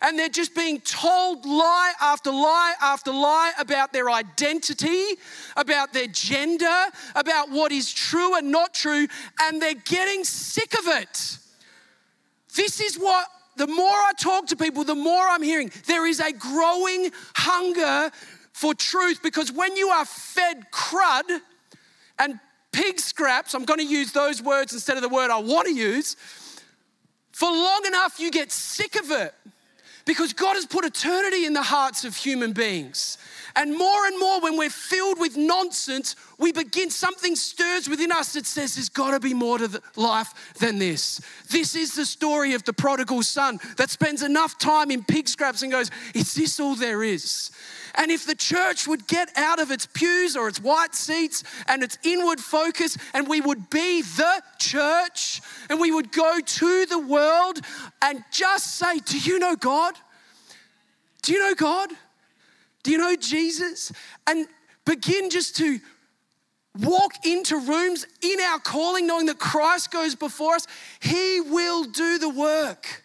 [0.02, 5.04] And they're just being told lie after lie after lie about their identity,
[5.56, 6.86] about their gender,
[7.16, 9.08] about what is true and not true,
[9.42, 11.38] and they're getting sick of it.
[12.56, 16.20] This is what the more I talk to people, the more I'm hearing there is
[16.20, 18.12] a growing hunger
[18.54, 21.42] for truth because when you are fed crud
[22.18, 22.40] and
[22.72, 25.74] pig scraps, I'm going to use those words instead of the word I want to
[25.74, 26.16] use,
[27.32, 29.34] for long enough you get sick of it
[30.06, 33.18] because God has put eternity in the hearts of human beings.
[33.56, 38.34] And more and more, when we're filled with nonsense, we begin, something stirs within us
[38.34, 41.22] that says there's got to be more to life than this.
[41.50, 45.62] This is the story of the prodigal son that spends enough time in pig scraps
[45.64, 47.52] and goes, Is this all there is?
[47.96, 51.84] And if the church would get out of its pews or its white seats and
[51.84, 57.00] its inward focus, and we would be the church, and we would go to the
[57.00, 57.60] world
[58.02, 59.96] and just say, Do you know God?
[61.22, 61.90] Do you know God?
[62.84, 63.92] Do you know Jesus?
[64.26, 64.48] And
[64.86, 65.80] begin just to
[66.80, 70.68] walk into rooms in our calling, knowing that Christ goes before us,
[71.00, 73.04] He will do the work.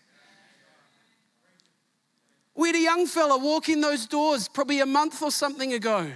[2.57, 6.11] We had a young fella walk in those doors probably a month or something ago.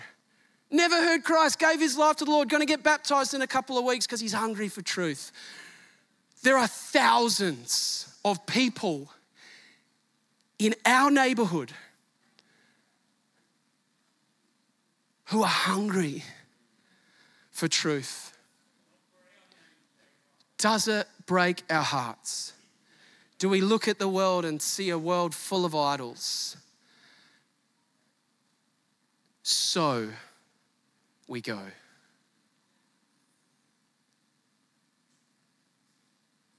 [0.71, 3.47] Never heard Christ, gave his life to the Lord, going to get baptized in a
[3.47, 5.33] couple of weeks because he's hungry for truth.
[6.43, 9.13] There are thousands of people
[10.59, 11.73] in our neighborhood
[15.27, 16.25] who are hungry
[17.51, 18.37] for truth.
[20.57, 22.53] Does it break our hearts?
[23.41, 26.59] Do we look at the world and see a world full of idols?
[29.43, 30.11] So
[31.27, 31.59] we go.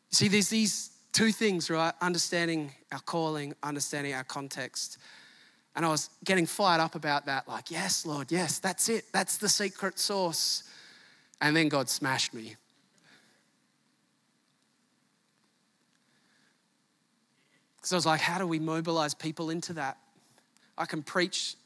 [0.09, 1.93] See, there's these two things, right?
[2.01, 4.97] Understanding our calling, understanding our context.
[5.75, 9.05] And I was getting fired up about that, like, yes, Lord, yes, that's it.
[9.13, 10.63] That's the secret sauce.
[11.39, 12.55] And then God smashed me.
[17.91, 19.97] Because I was like, how do we mobilize people into that?
[20.77, 21.57] I can preach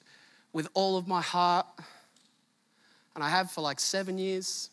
[0.53, 1.67] with all of my heart,
[3.13, 4.71] and I have for like seven years.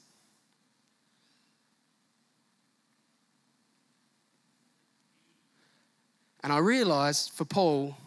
[6.42, 7.98] And I realized for Paul,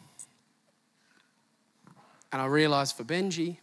[2.32, 3.58] and I realized for Benji,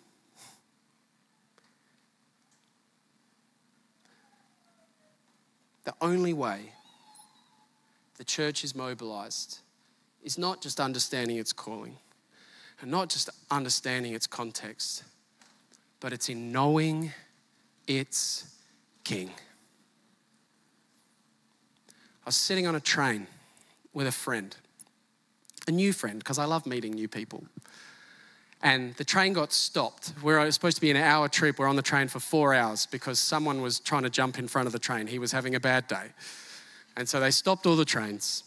[5.82, 6.70] the only way
[8.18, 9.58] the church is mobilized
[10.22, 11.96] is not just understanding its calling
[12.80, 15.04] and not just understanding its context,
[16.00, 17.12] but it's in knowing
[17.86, 18.56] its
[19.04, 19.30] king.
[22.24, 23.26] I was sitting on a train
[23.92, 24.54] with a friend,
[25.66, 27.44] a new friend, because I love meeting new people
[28.62, 30.12] and the train got stopped.
[30.22, 31.58] We were supposed to be an hour trip.
[31.58, 34.66] We're on the train for four hours because someone was trying to jump in front
[34.66, 35.08] of the train.
[35.08, 36.10] He was having a bad day.
[36.96, 38.44] And so they stopped all the trains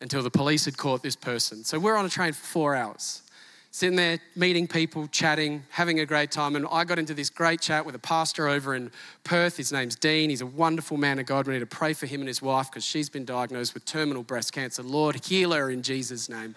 [0.00, 1.64] until the police had caught this person.
[1.64, 3.22] So we're on a train for four hours,
[3.70, 6.56] sitting there, meeting people, chatting, having a great time.
[6.56, 8.90] And I got into this great chat with a pastor over in
[9.24, 9.56] Perth.
[9.56, 10.30] His name's Dean.
[10.30, 11.46] He's a wonderful man of God.
[11.46, 14.22] We need to pray for him and his wife because she's been diagnosed with terminal
[14.22, 14.82] breast cancer.
[14.82, 16.54] Lord, heal her in Jesus' name.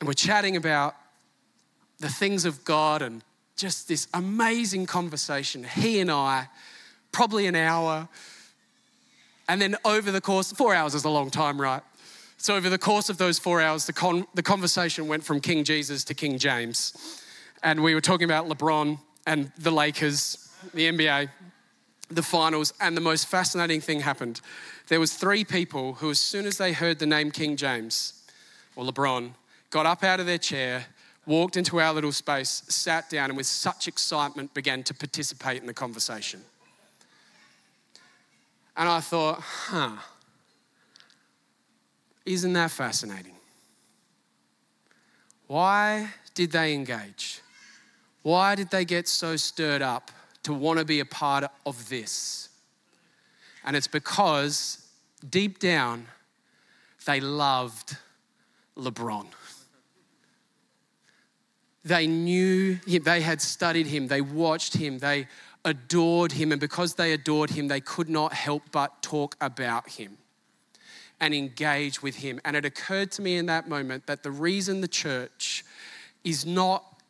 [0.00, 0.94] And we're chatting about
[1.98, 3.22] the things of God and
[3.56, 5.64] just this amazing conversation.
[5.64, 6.48] He and I,
[7.10, 8.08] probably an hour.
[9.48, 11.82] And then over the course, four hours is a long time, right?
[12.36, 15.64] So over the course of those four hours, the, con- the conversation went from King
[15.64, 17.22] Jesus to King James.
[17.62, 21.30] And we were talking about LeBron and the Lakers, the NBA,
[22.10, 24.40] the finals, and the most fascinating thing happened.
[24.88, 28.24] There was three people who, as soon as they heard the name King James
[28.76, 29.30] or LeBron,
[29.70, 30.86] got up out of their chair
[31.26, 35.66] walked into our little space, sat down, and with such excitement began to participate in
[35.66, 36.40] the conversation.
[38.76, 39.96] And I thought, huh,
[42.26, 43.36] isn't that fascinating?
[45.46, 47.40] Why did they engage?
[48.22, 50.10] Why did they get so stirred up
[50.42, 52.48] to want to be a part of this?
[53.64, 54.86] And it's because
[55.28, 56.06] deep down,
[57.06, 57.96] they loved
[58.76, 59.26] LeBron.
[61.84, 65.28] They knew him, they had studied him, they watched him, they
[65.66, 70.16] adored him, and because they adored him, they could not help but talk about him
[71.20, 72.40] and engage with him.
[72.44, 75.64] And it occurred to me in that moment that the reason the church
[76.24, 77.02] is not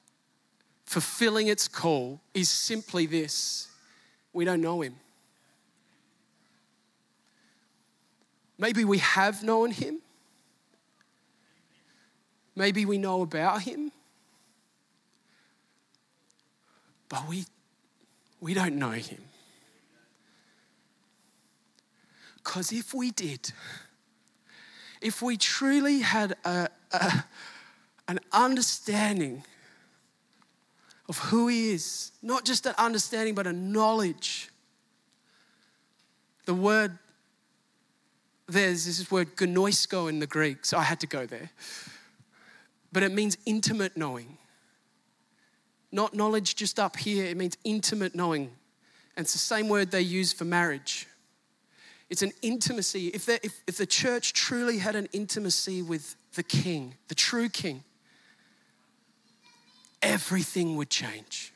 [0.84, 3.68] fulfilling its call is simply this
[4.32, 4.96] we don't know him.
[8.58, 10.00] Maybe we have known him.
[12.54, 13.92] Maybe we know about him.
[17.08, 17.44] but we,
[18.40, 19.22] we don't know him.
[22.36, 23.52] Because if we did,
[25.00, 27.24] if we truly had a, a,
[28.08, 29.44] an understanding
[31.08, 34.50] of who he is, not just an understanding, but a knowledge,
[36.44, 36.98] the word
[38.48, 41.50] there's this word gnosko in the Greek, so I had to go there.
[42.92, 44.38] But it means intimate knowing.
[45.92, 48.50] Not knowledge just up here, it means intimate knowing.
[49.16, 51.06] And it's the same word they use for marriage.
[52.08, 53.08] It's an intimacy.
[53.08, 57.82] If, if, if the church truly had an intimacy with the king, the true king,
[60.02, 61.52] everything would change.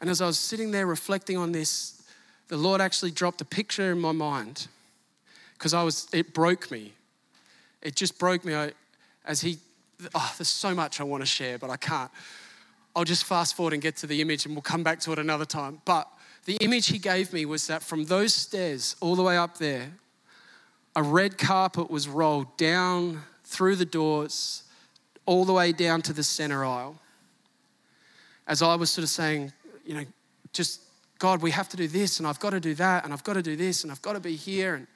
[0.00, 2.02] And as I was sitting there reflecting on this,
[2.48, 4.66] the Lord actually dropped a picture in my mind
[5.54, 6.94] because I was, it broke me.
[7.82, 8.54] It just broke me.
[8.54, 8.72] I,
[9.24, 9.58] as he,
[10.14, 12.10] oh, there's so much I want to share, but I can't.
[12.94, 15.18] I'll just fast forward and get to the image and we'll come back to it
[15.18, 15.80] another time.
[15.84, 16.08] But
[16.44, 19.92] the image he gave me was that from those stairs all the way up there,
[20.96, 24.64] a red carpet was rolled down through the doors,
[25.26, 27.00] all the way down to the center aisle.
[28.46, 29.52] As I was sort of saying,
[29.84, 30.04] you know,
[30.52, 30.80] just
[31.20, 33.34] God, we have to do this, and I've got to do that, and I've got
[33.34, 34.74] to do this, and I've got to be here.
[34.74, 34.86] And,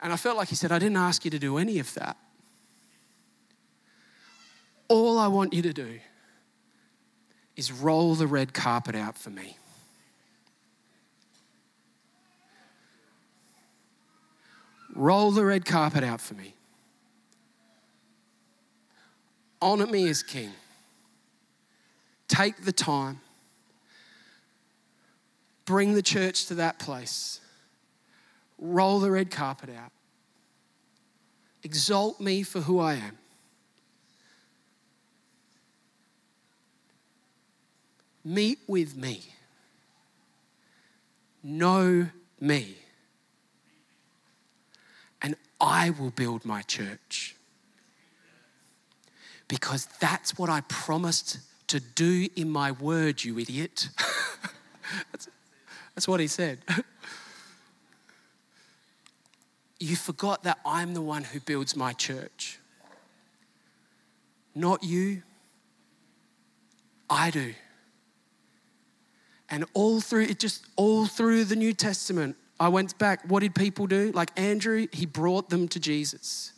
[0.00, 2.16] and I felt like He said, I didn't ask you to do any of that.
[4.88, 5.98] All I want you to do
[7.56, 9.56] is roll the red carpet out for me.
[14.94, 16.54] Roll the red carpet out for me.
[19.60, 20.52] Honor me as king.
[22.28, 23.20] Take the time.
[25.64, 27.40] Bring the church to that place.
[28.58, 29.92] Roll the red carpet out.
[31.62, 33.18] Exalt me for who I am.
[38.26, 39.20] Meet with me.
[41.44, 42.08] Know
[42.40, 42.74] me.
[45.22, 47.36] And I will build my church.
[49.46, 53.90] Because that's what I promised to do in my word, you idiot.
[55.12, 55.28] that's,
[55.94, 56.58] that's what he said.
[59.78, 62.58] you forgot that I'm the one who builds my church.
[64.52, 65.22] Not you.
[67.08, 67.54] I do.
[69.48, 73.20] And all through it, just all through the New Testament, I went back.
[73.28, 74.10] What did people do?
[74.12, 76.52] Like Andrew, he brought them to Jesus.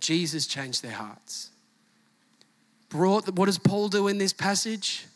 [0.00, 1.50] Jesus changed their hearts.
[2.88, 5.06] Brought, what does Paul do in this passage?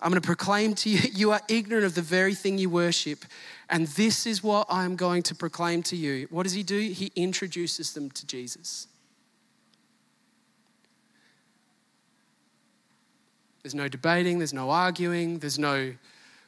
[0.00, 3.24] I'm going to proclaim to you, you are ignorant of the very thing you worship.
[3.70, 6.26] And this is what I'm going to proclaim to you.
[6.30, 6.78] What does he do?
[6.78, 8.86] He introduces them to Jesus.
[13.64, 15.94] There's no debating, there's no arguing, there's no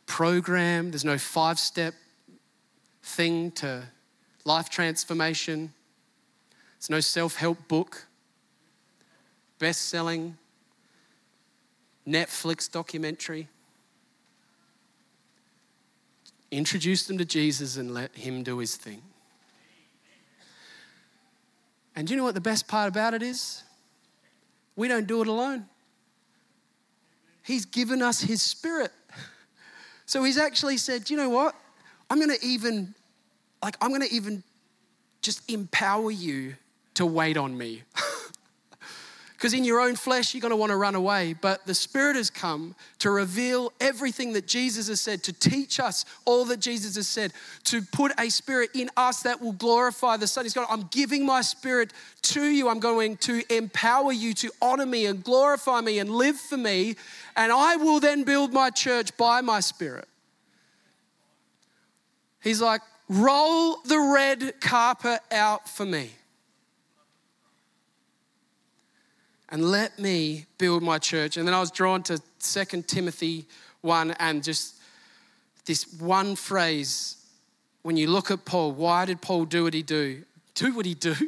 [0.04, 1.94] program, there's no five step
[3.02, 3.84] thing to
[4.44, 5.72] life transformation.
[6.78, 8.06] There's no self help book,
[9.58, 10.36] best selling
[12.06, 13.48] Netflix documentary.
[16.50, 19.00] Introduce them to Jesus and let him do his thing.
[21.96, 23.62] And do you know what the best part about it is?
[24.76, 25.64] We don't do it alone.
[27.46, 28.92] He's given us His Spirit.
[30.04, 31.54] So He's actually said, you know what?
[32.10, 32.94] I'm going to even,
[33.62, 34.42] like, I'm going to even
[35.22, 36.56] just empower you
[36.94, 37.82] to wait on me.
[39.36, 41.34] Because in your own flesh, you're going to want to run away.
[41.38, 46.06] But the Spirit has come to reveal everything that Jesus has said, to teach us
[46.24, 47.34] all that Jesus has said,
[47.64, 50.46] to put a Spirit in us that will glorify the Son.
[50.46, 52.70] He's going, I'm giving my Spirit to you.
[52.70, 56.96] I'm going to empower you to honor me and glorify me and live for me.
[57.36, 60.08] And I will then build my church by my Spirit.
[62.40, 62.80] He's like,
[63.10, 66.12] roll the red carpet out for me.
[69.48, 71.36] And let me build my church.
[71.36, 73.46] And then I was drawn to 2 Timothy
[73.82, 74.76] 1 and just
[75.64, 77.16] this one phrase.
[77.82, 80.24] When you look at Paul, why did Paul do what he do?
[80.54, 81.14] Do what he do?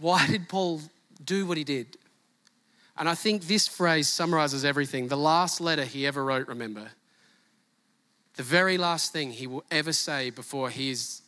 [0.00, 0.80] Why did Paul
[1.22, 1.98] do what he did?
[2.96, 5.08] And I think this phrase summarizes everything.
[5.08, 6.88] The last letter he ever wrote, remember,
[8.36, 11.20] the very last thing he will ever say before he is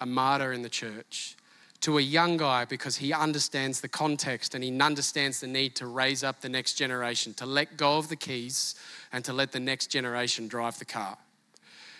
[0.00, 1.37] a martyr in the church
[1.80, 5.86] to a young guy because he understands the context and he understands the need to
[5.86, 8.74] raise up the next generation, to let go of the keys
[9.12, 11.16] and to let the next generation drive the car.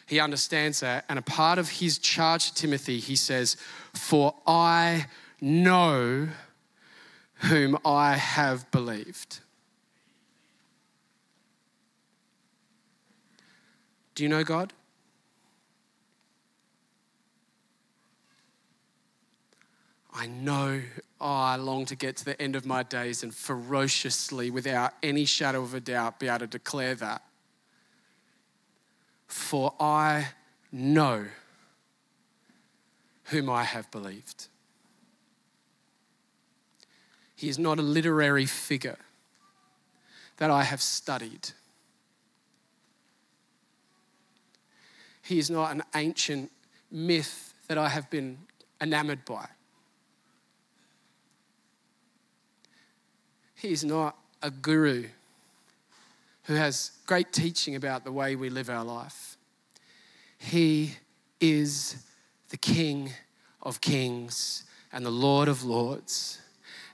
[0.07, 1.05] He understands that.
[1.09, 3.57] And a part of his charge to Timothy, he says,
[3.95, 5.07] For I
[5.41, 6.29] know
[7.35, 9.41] whom I have believed.
[14.15, 14.73] Do you know God?
[20.19, 20.83] I know,
[21.21, 25.25] oh, I long to get to the end of my days and ferociously, without any
[25.25, 27.23] shadow of a doubt, be able to declare that.
[29.29, 30.31] For I
[30.73, 31.27] know
[33.27, 34.49] whom I have believed.
[37.37, 38.99] He is not a literary figure
[40.39, 41.51] that I have studied.
[45.23, 46.51] He is not an ancient
[46.91, 48.39] myth that I have been
[48.81, 49.47] enamored by.
[53.59, 55.09] He is not a guru
[56.45, 59.37] who has great teaching about the way we live our life.
[60.39, 60.93] He
[61.41, 61.97] is
[62.51, 63.11] the King
[63.61, 66.41] of kings and the Lord of lords.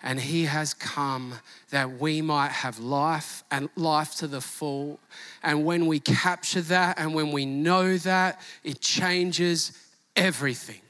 [0.02, 1.34] And he has come
[1.70, 4.98] that we might have life and life to the full.
[5.42, 9.72] And when we capture that and when we know that, it changes
[10.16, 10.80] everything.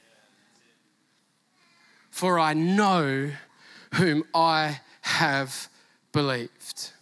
[2.11, 3.31] For I know
[3.95, 5.69] whom I have
[6.13, 6.93] believed.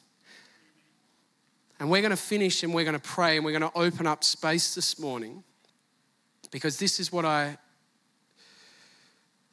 [1.78, 4.08] And we're going to finish and we're going to pray and we're going to open
[4.08, 5.44] up space this morning
[6.50, 7.56] because this is what I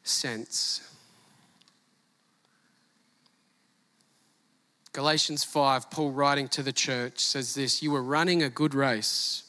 [0.01, 0.81] sense.
[4.93, 9.43] Galatians 5, Paul writing to the church says this You were running a good race.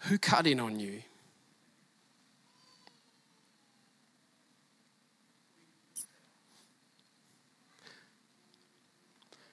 [0.00, 1.02] Who cut in on you?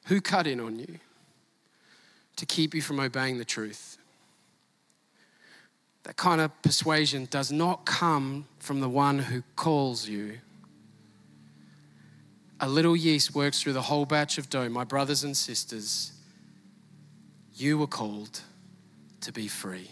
[0.06, 1.00] Who cut in on you
[2.36, 3.98] to keep you from obeying the truth?
[6.04, 10.40] That kind of persuasion does not come from the one who calls you.
[12.60, 14.70] A little yeast works through the whole batch of dough.
[14.70, 16.12] My brothers and sisters,
[17.56, 18.42] you were called
[19.22, 19.90] to be free.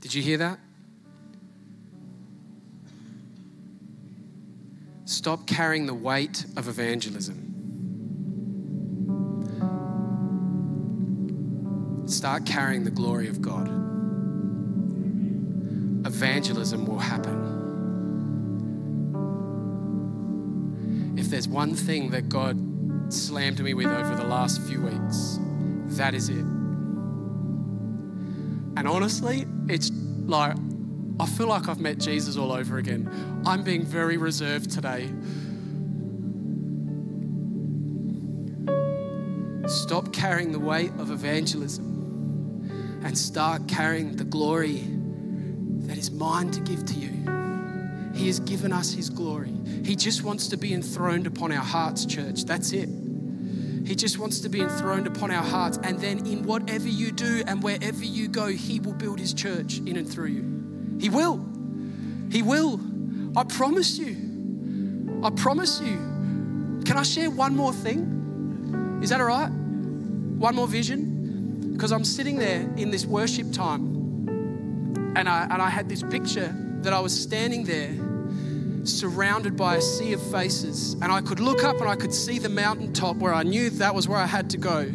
[0.00, 0.60] Did you hear that?
[5.06, 7.54] Stop carrying the weight of evangelism.
[12.08, 13.68] Start carrying the glory of God.
[16.04, 17.54] Evangelism will happen.
[21.16, 22.58] If there's one thing that God
[23.12, 25.38] slammed me with over the last few weeks,
[25.96, 26.44] that is it.
[28.76, 29.92] And honestly, it's
[30.26, 30.56] like
[31.18, 33.42] I feel like I've met Jesus all over again.
[33.46, 35.10] I'm being very reserved today.
[39.66, 44.84] Stop carrying the weight of evangelism and start carrying the glory
[45.86, 48.12] that is mine to give to you.
[48.14, 49.52] He has given us His glory.
[49.84, 52.44] He just wants to be enthroned upon our hearts, church.
[52.44, 52.88] That's it.
[53.86, 55.78] He just wants to be enthroned upon our hearts.
[55.82, 59.78] And then, in whatever you do and wherever you go, He will build His church
[59.78, 60.55] in and through you.
[61.00, 61.44] He will.
[62.30, 62.80] He will.
[63.36, 65.20] I promise you.
[65.22, 65.96] I promise you.
[66.84, 69.00] Can I share one more thing?
[69.02, 69.50] Is that all right?
[69.50, 71.72] One more vision?
[71.72, 73.96] Because I'm sitting there in this worship time
[75.16, 77.90] and I, and I had this picture that I was standing there
[78.86, 80.94] surrounded by a sea of faces.
[80.94, 83.94] And I could look up and I could see the mountaintop where I knew that
[83.94, 84.90] was where I had to go.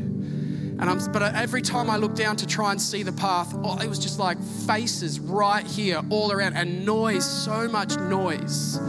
[0.81, 3.77] And I'm, but every time I looked down to try and see the path, oh,
[3.79, 8.79] it was just like faces right here, all around, and noise, so much noise,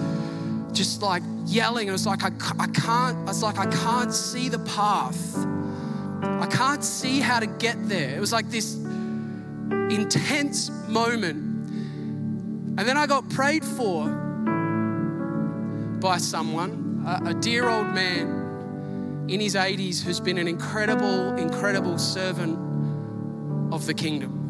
[0.72, 1.88] just like yelling.
[1.88, 3.18] It was like I, I can't.
[3.18, 5.36] I was like I can't see the path.
[5.36, 8.16] I can't see how to get there.
[8.16, 8.76] It was like this
[9.90, 14.08] intense moment, and then I got prayed for
[16.00, 18.41] by someone, a, a dear old man
[19.28, 22.58] in his 80s who's been an incredible, incredible servant
[23.72, 24.42] of the kingdom.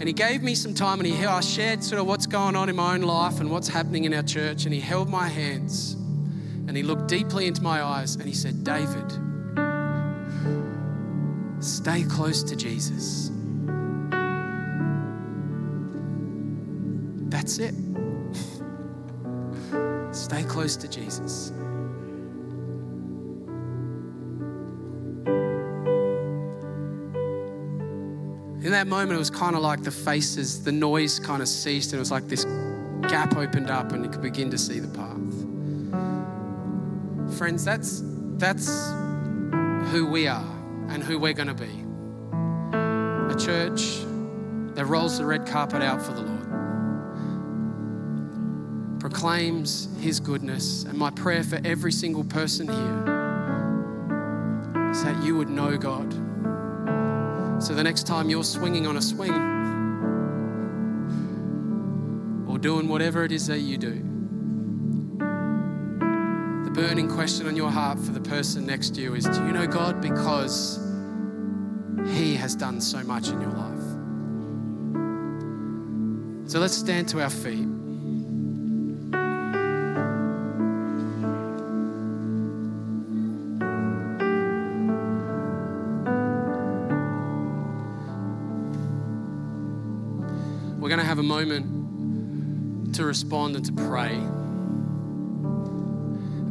[0.00, 2.68] And he gave me some time and he, I shared sort of what's going on
[2.68, 4.64] in my own life and what's happening in our church.
[4.64, 5.94] And he held my hands
[6.68, 9.10] and he looked deeply into my eyes and he said, David,
[11.60, 13.30] stay close to Jesus.
[17.28, 17.74] That's it.
[20.14, 21.52] stay close to Jesus.
[28.60, 31.92] In that moment, it was kind of like the faces, the noise kind of ceased,
[31.92, 32.44] and it was like this
[33.02, 35.14] gap opened up, and you could begin to see the path.
[37.38, 38.02] Friends, that's
[38.36, 38.66] that's
[39.92, 40.44] who we are
[40.88, 41.84] and who we're going to be.
[43.32, 44.00] A church
[44.74, 46.48] that rolls the red carpet out for the Lord,
[48.98, 53.04] proclaims His goodness, and my prayer for every single person here
[54.90, 56.27] is that you would know God
[57.60, 59.32] so the next time you're swinging on a swing
[62.48, 63.94] or doing whatever it is that you do,
[66.64, 69.52] the burning question on your heart for the person next to you is Do you
[69.52, 70.00] know God?
[70.00, 70.78] Because
[72.14, 73.78] He has done so much in your life.
[76.50, 77.77] So let's stand to our feet.
[91.18, 94.12] Have a moment to respond and to pray.
[94.12, 94.30] And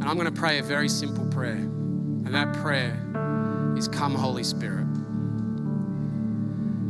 [0.04, 1.52] I'm going to pray a very simple prayer.
[1.52, 2.92] And that prayer
[3.78, 4.84] is Come, Holy Spirit.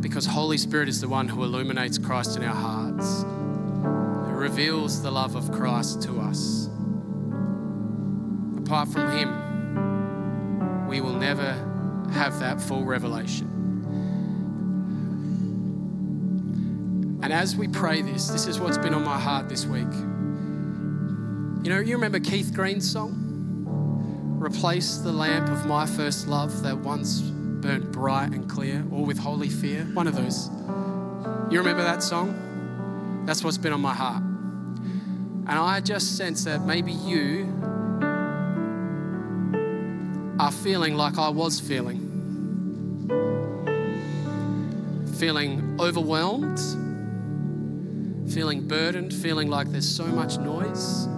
[0.01, 5.13] Because Holy Spirit is the one who illuminates Christ in our hearts, who reveals the
[5.13, 6.69] love of Christ to us.
[8.59, 11.53] Apart from Him, we will never
[12.13, 13.58] have that full revelation.
[17.29, 19.93] And as we pray this, this is what's been on my heart this week.
[21.63, 24.39] You know, you remember Keith Green's song?
[24.41, 29.19] Replace the lamp of my first love that once burnt bright and clear, or with
[29.19, 29.85] holy fear.
[29.93, 30.49] One of those.
[31.53, 33.25] You remember that song?
[33.27, 34.23] That's what's been on my heart.
[34.23, 37.45] And I just sense that maybe you
[40.41, 42.07] are feeling like I was feeling.
[45.19, 46.59] Feeling overwhelmed,
[48.31, 51.09] feeling burdened, feeling like there's so much noise,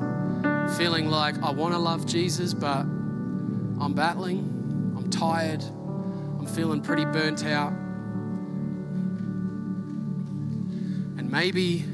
[0.79, 7.05] feeling like I want to love Jesus, but I'm battling, I'm tired, I'm feeling pretty
[7.05, 7.73] burnt out.
[11.19, 11.85] And maybe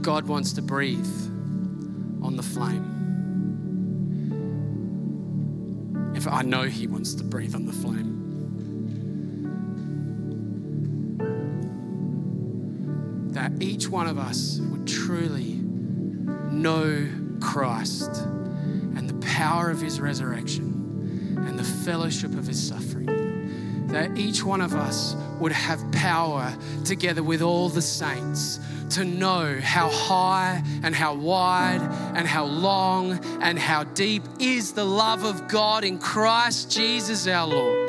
[0.00, 1.06] God wants to breathe
[2.22, 2.96] on the flame.
[6.14, 8.29] If I know He wants to breathe on the flame.
[13.62, 15.54] Each one of us would truly
[16.50, 17.08] know
[17.40, 23.86] Christ and the power of his resurrection and the fellowship of his suffering.
[23.88, 29.58] That each one of us would have power together with all the saints to know
[29.62, 31.80] how high and how wide
[32.14, 37.46] and how long and how deep is the love of God in Christ Jesus our
[37.46, 37.79] Lord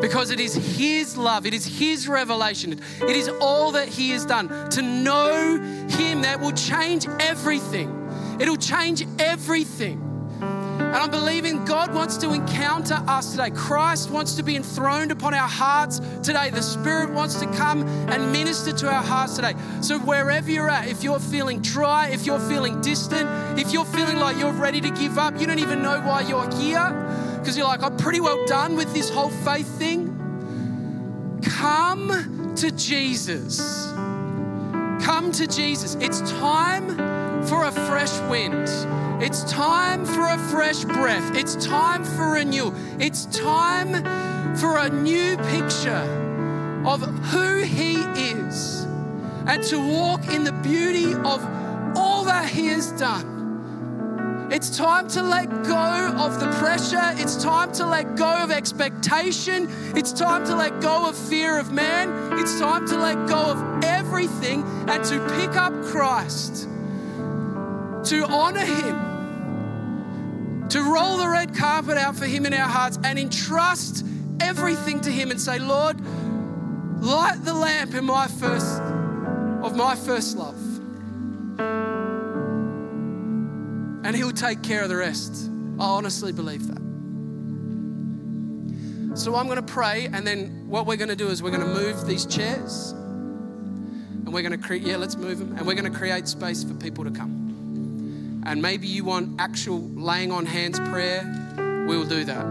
[0.00, 4.24] because it is His love, it is His revelation, it is all that He has
[4.24, 4.48] done.
[4.70, 7.96] To know Him that will change everything.
[8.40, 10.06] It'll change everything.
[10.40, 13.50] And I'm believing God wants to encounter us today.
[13.50, 16.50] Christ wants to be enthroned upon our hearts today.
[16.50, 19.54] The Spirit wants to come and minister to our hearts today.
[19.82, 23.28] So, wherever you're at, if you're feeling dry, if you're feeling distant,
[23.58, 26.50] if you're feeling like you're ready to give up, you don't even know why you're
[26.56, 27.10] here
[27.40, 31.40] because you're like, I'm pretty well done with this whole faith thing.
[31.42, 33.86] Come to Jesus.
[35.02, 35.96] Come to Jesus.
[36.00, 36.96] It's time
[37.46, 38.68] for a fresh wind.
[39.22, 41.34] It's time for a fresh breath.
[41.34, 42.74] It's time for renewal.
[42.98, 44.04] It's time
[44.56, 46.04] for a new picture
[46.86, 48.84] of who He is
[49.46, 51.44] and to walk in the beauty of
[51.96, 53.39] all that He has done.
[54.50, 57.14] It's time to let go of the pressure.
[57.22, 59.68] It's time to let go of expectation.
[59.94, 62.36] It's time to let go of fear of man.
[62.36, 70.66] It's time to let go of everything and to pick up Christ, to honor Him,
[70.68, 74.04] to roll the red carpet out for Him in our hearts and entrust
[74.40, 76.00] everything to Him and say, Lord,
[77.00, 78.82] light the lamp in my first
[79.62, 80.69] of my first love.
[84.04, 85.50] And He'll take care of the rest.
[85.78, 86.80] I honestly believe that.
[89.16, 91.66] So I'm going to pray, and then what we're going to do is we're going
[91.66, 95.74] to move these chairs, and we're going to create, yeah, let's move them, and we're
[95.74, 98.42] going to create space for people to come.
[98.46, 101.24] And maybe you want actual laying on hands prayer,
[101.88, 102.46] we'll do that.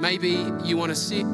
[0.00, 1.26] Maybe you want to sit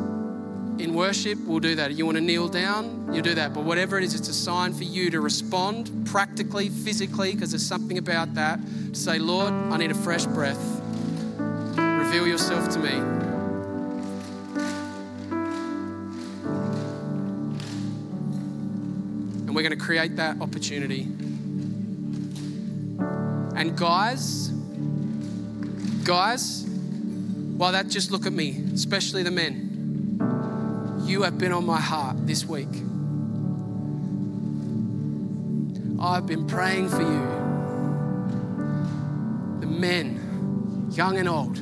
[0.79, 1.93] in worship, we'll do that.
[1.93, 3.55] You want to kneel down, you do that.
[3.55, 7.67] But whatever it is, it's a sign for you to respond practically, physically, because there's
[7.67, 8.59] something about that.
[8.93, 10.81] To say, Lord, I need a fresh breath.
[11.77, 12.91] Reveal yourself to me.
[19.47, 21.03] And we're going to create that opportunity.
[23.57, 24.49] And guys,
[26.05, 26.67] guys,
[27.57, 29.64] while that just look at me, especially the men
[31.05, 32.69] you have been on my heart this week.
[36.01, 37.27] I've been praying for you,
[39.61, 41.55] the men, young and old,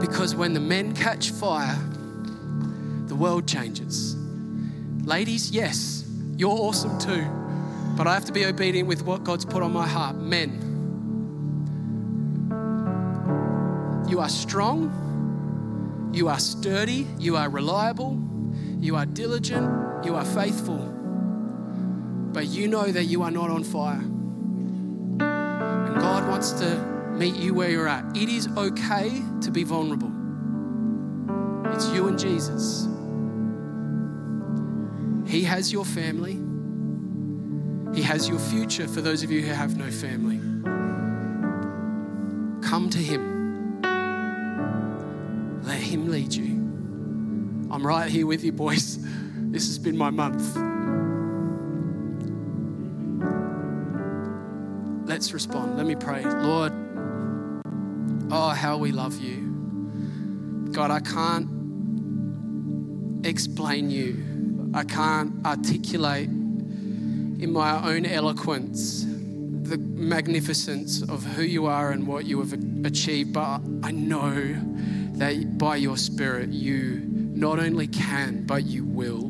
[0.00, 1.78] because when the men catch fire,
[3.06, 4.16] the world changes.
[5.04, 6.04] Ladies, yes,
[6.36, 7.24] you're awesome too,
[7.96, 10.16] but I have to be obedient with what God's put on my heart.
[10.16, 10.64] Men,
[14.08, 15.07] you are strong
[16.12, 18.18] you are sturdy, you are reliable,
[18.80, 20.78] you are diligent, you are faithful.
[22.32, 24.00] But you know that you are not on fire.
[25.20, 26.76] And God wants to
[27.18, 28.16] meet you where you're at.
[28.16, 30.12] It is okay to be vulnerable.
[31.74, 32.86] It's you and Jesus.
[35.26, 36.38] He has your family,
[37.94, 40.38] He has your future for those of you who have no family.
[42.62, 43.37] Come to Him.
[47.78, 48.98] I'm right here with you, boys.
[49.52, 50.56] This has been my month.
[55.08, 55.76] Let's respond.
[55.76, 56.24] Let me pray.
[56.24, 56.72] Lord,
[58.32, 60.72] oh, how we love you.
[60.72, 61.48] God, I can't
[63.24, 71.92] explain you, I can't articulate in my own eloquence the magnificence of who you are
[71.92, 72.54] and what you have
[72.84, 74.32] achieved, but I know
[75.12, 79.28] that by your Spirit, you not only can, but you will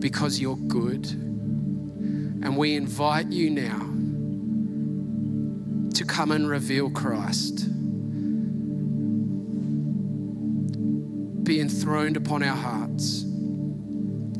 [0.00, 1.06] because you're good.
[1.06, 3.78] And we invite you now
[5.94, 7.68] to come and reveal Christ.
[11.44, 13.24] Be enthroned upon our hearts.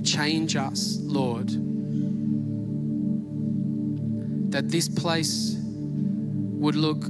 [0.02, 1.50] Change us, Lord.
[4.50, 7.04] That this place would look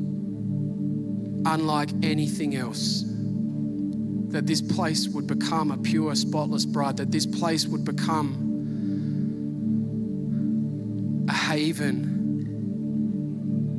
[1.46, 3.13] unlike anything else
[4.34, 8.34] that this place would become a pure, spotless bride, that this place would become
[11.28, 12.14] a haven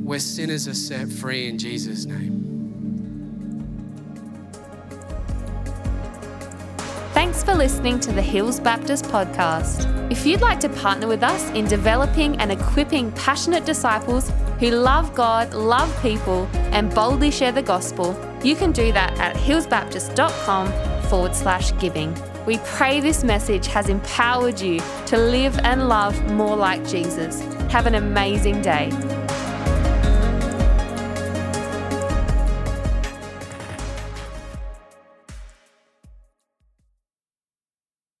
[0.02, 2.42] where sinners are set free in Jesus' name.
[7.12, 10.10] Thanks for listening to the Hills Baptist podcast.
[10.10, 15.14] If you'd like to partner with us in developing and equipping passionate disciples who love
[15.14, 21.34] God, love people, and boldly share the gospel, you can do that at hillsbaptist.com forward
[21.34, 22.16] slash giving.
[22.46, 27.40] We pray this message has empowered you to live and love more like Jesus.
[27.70, 28.90] Have an amazing day.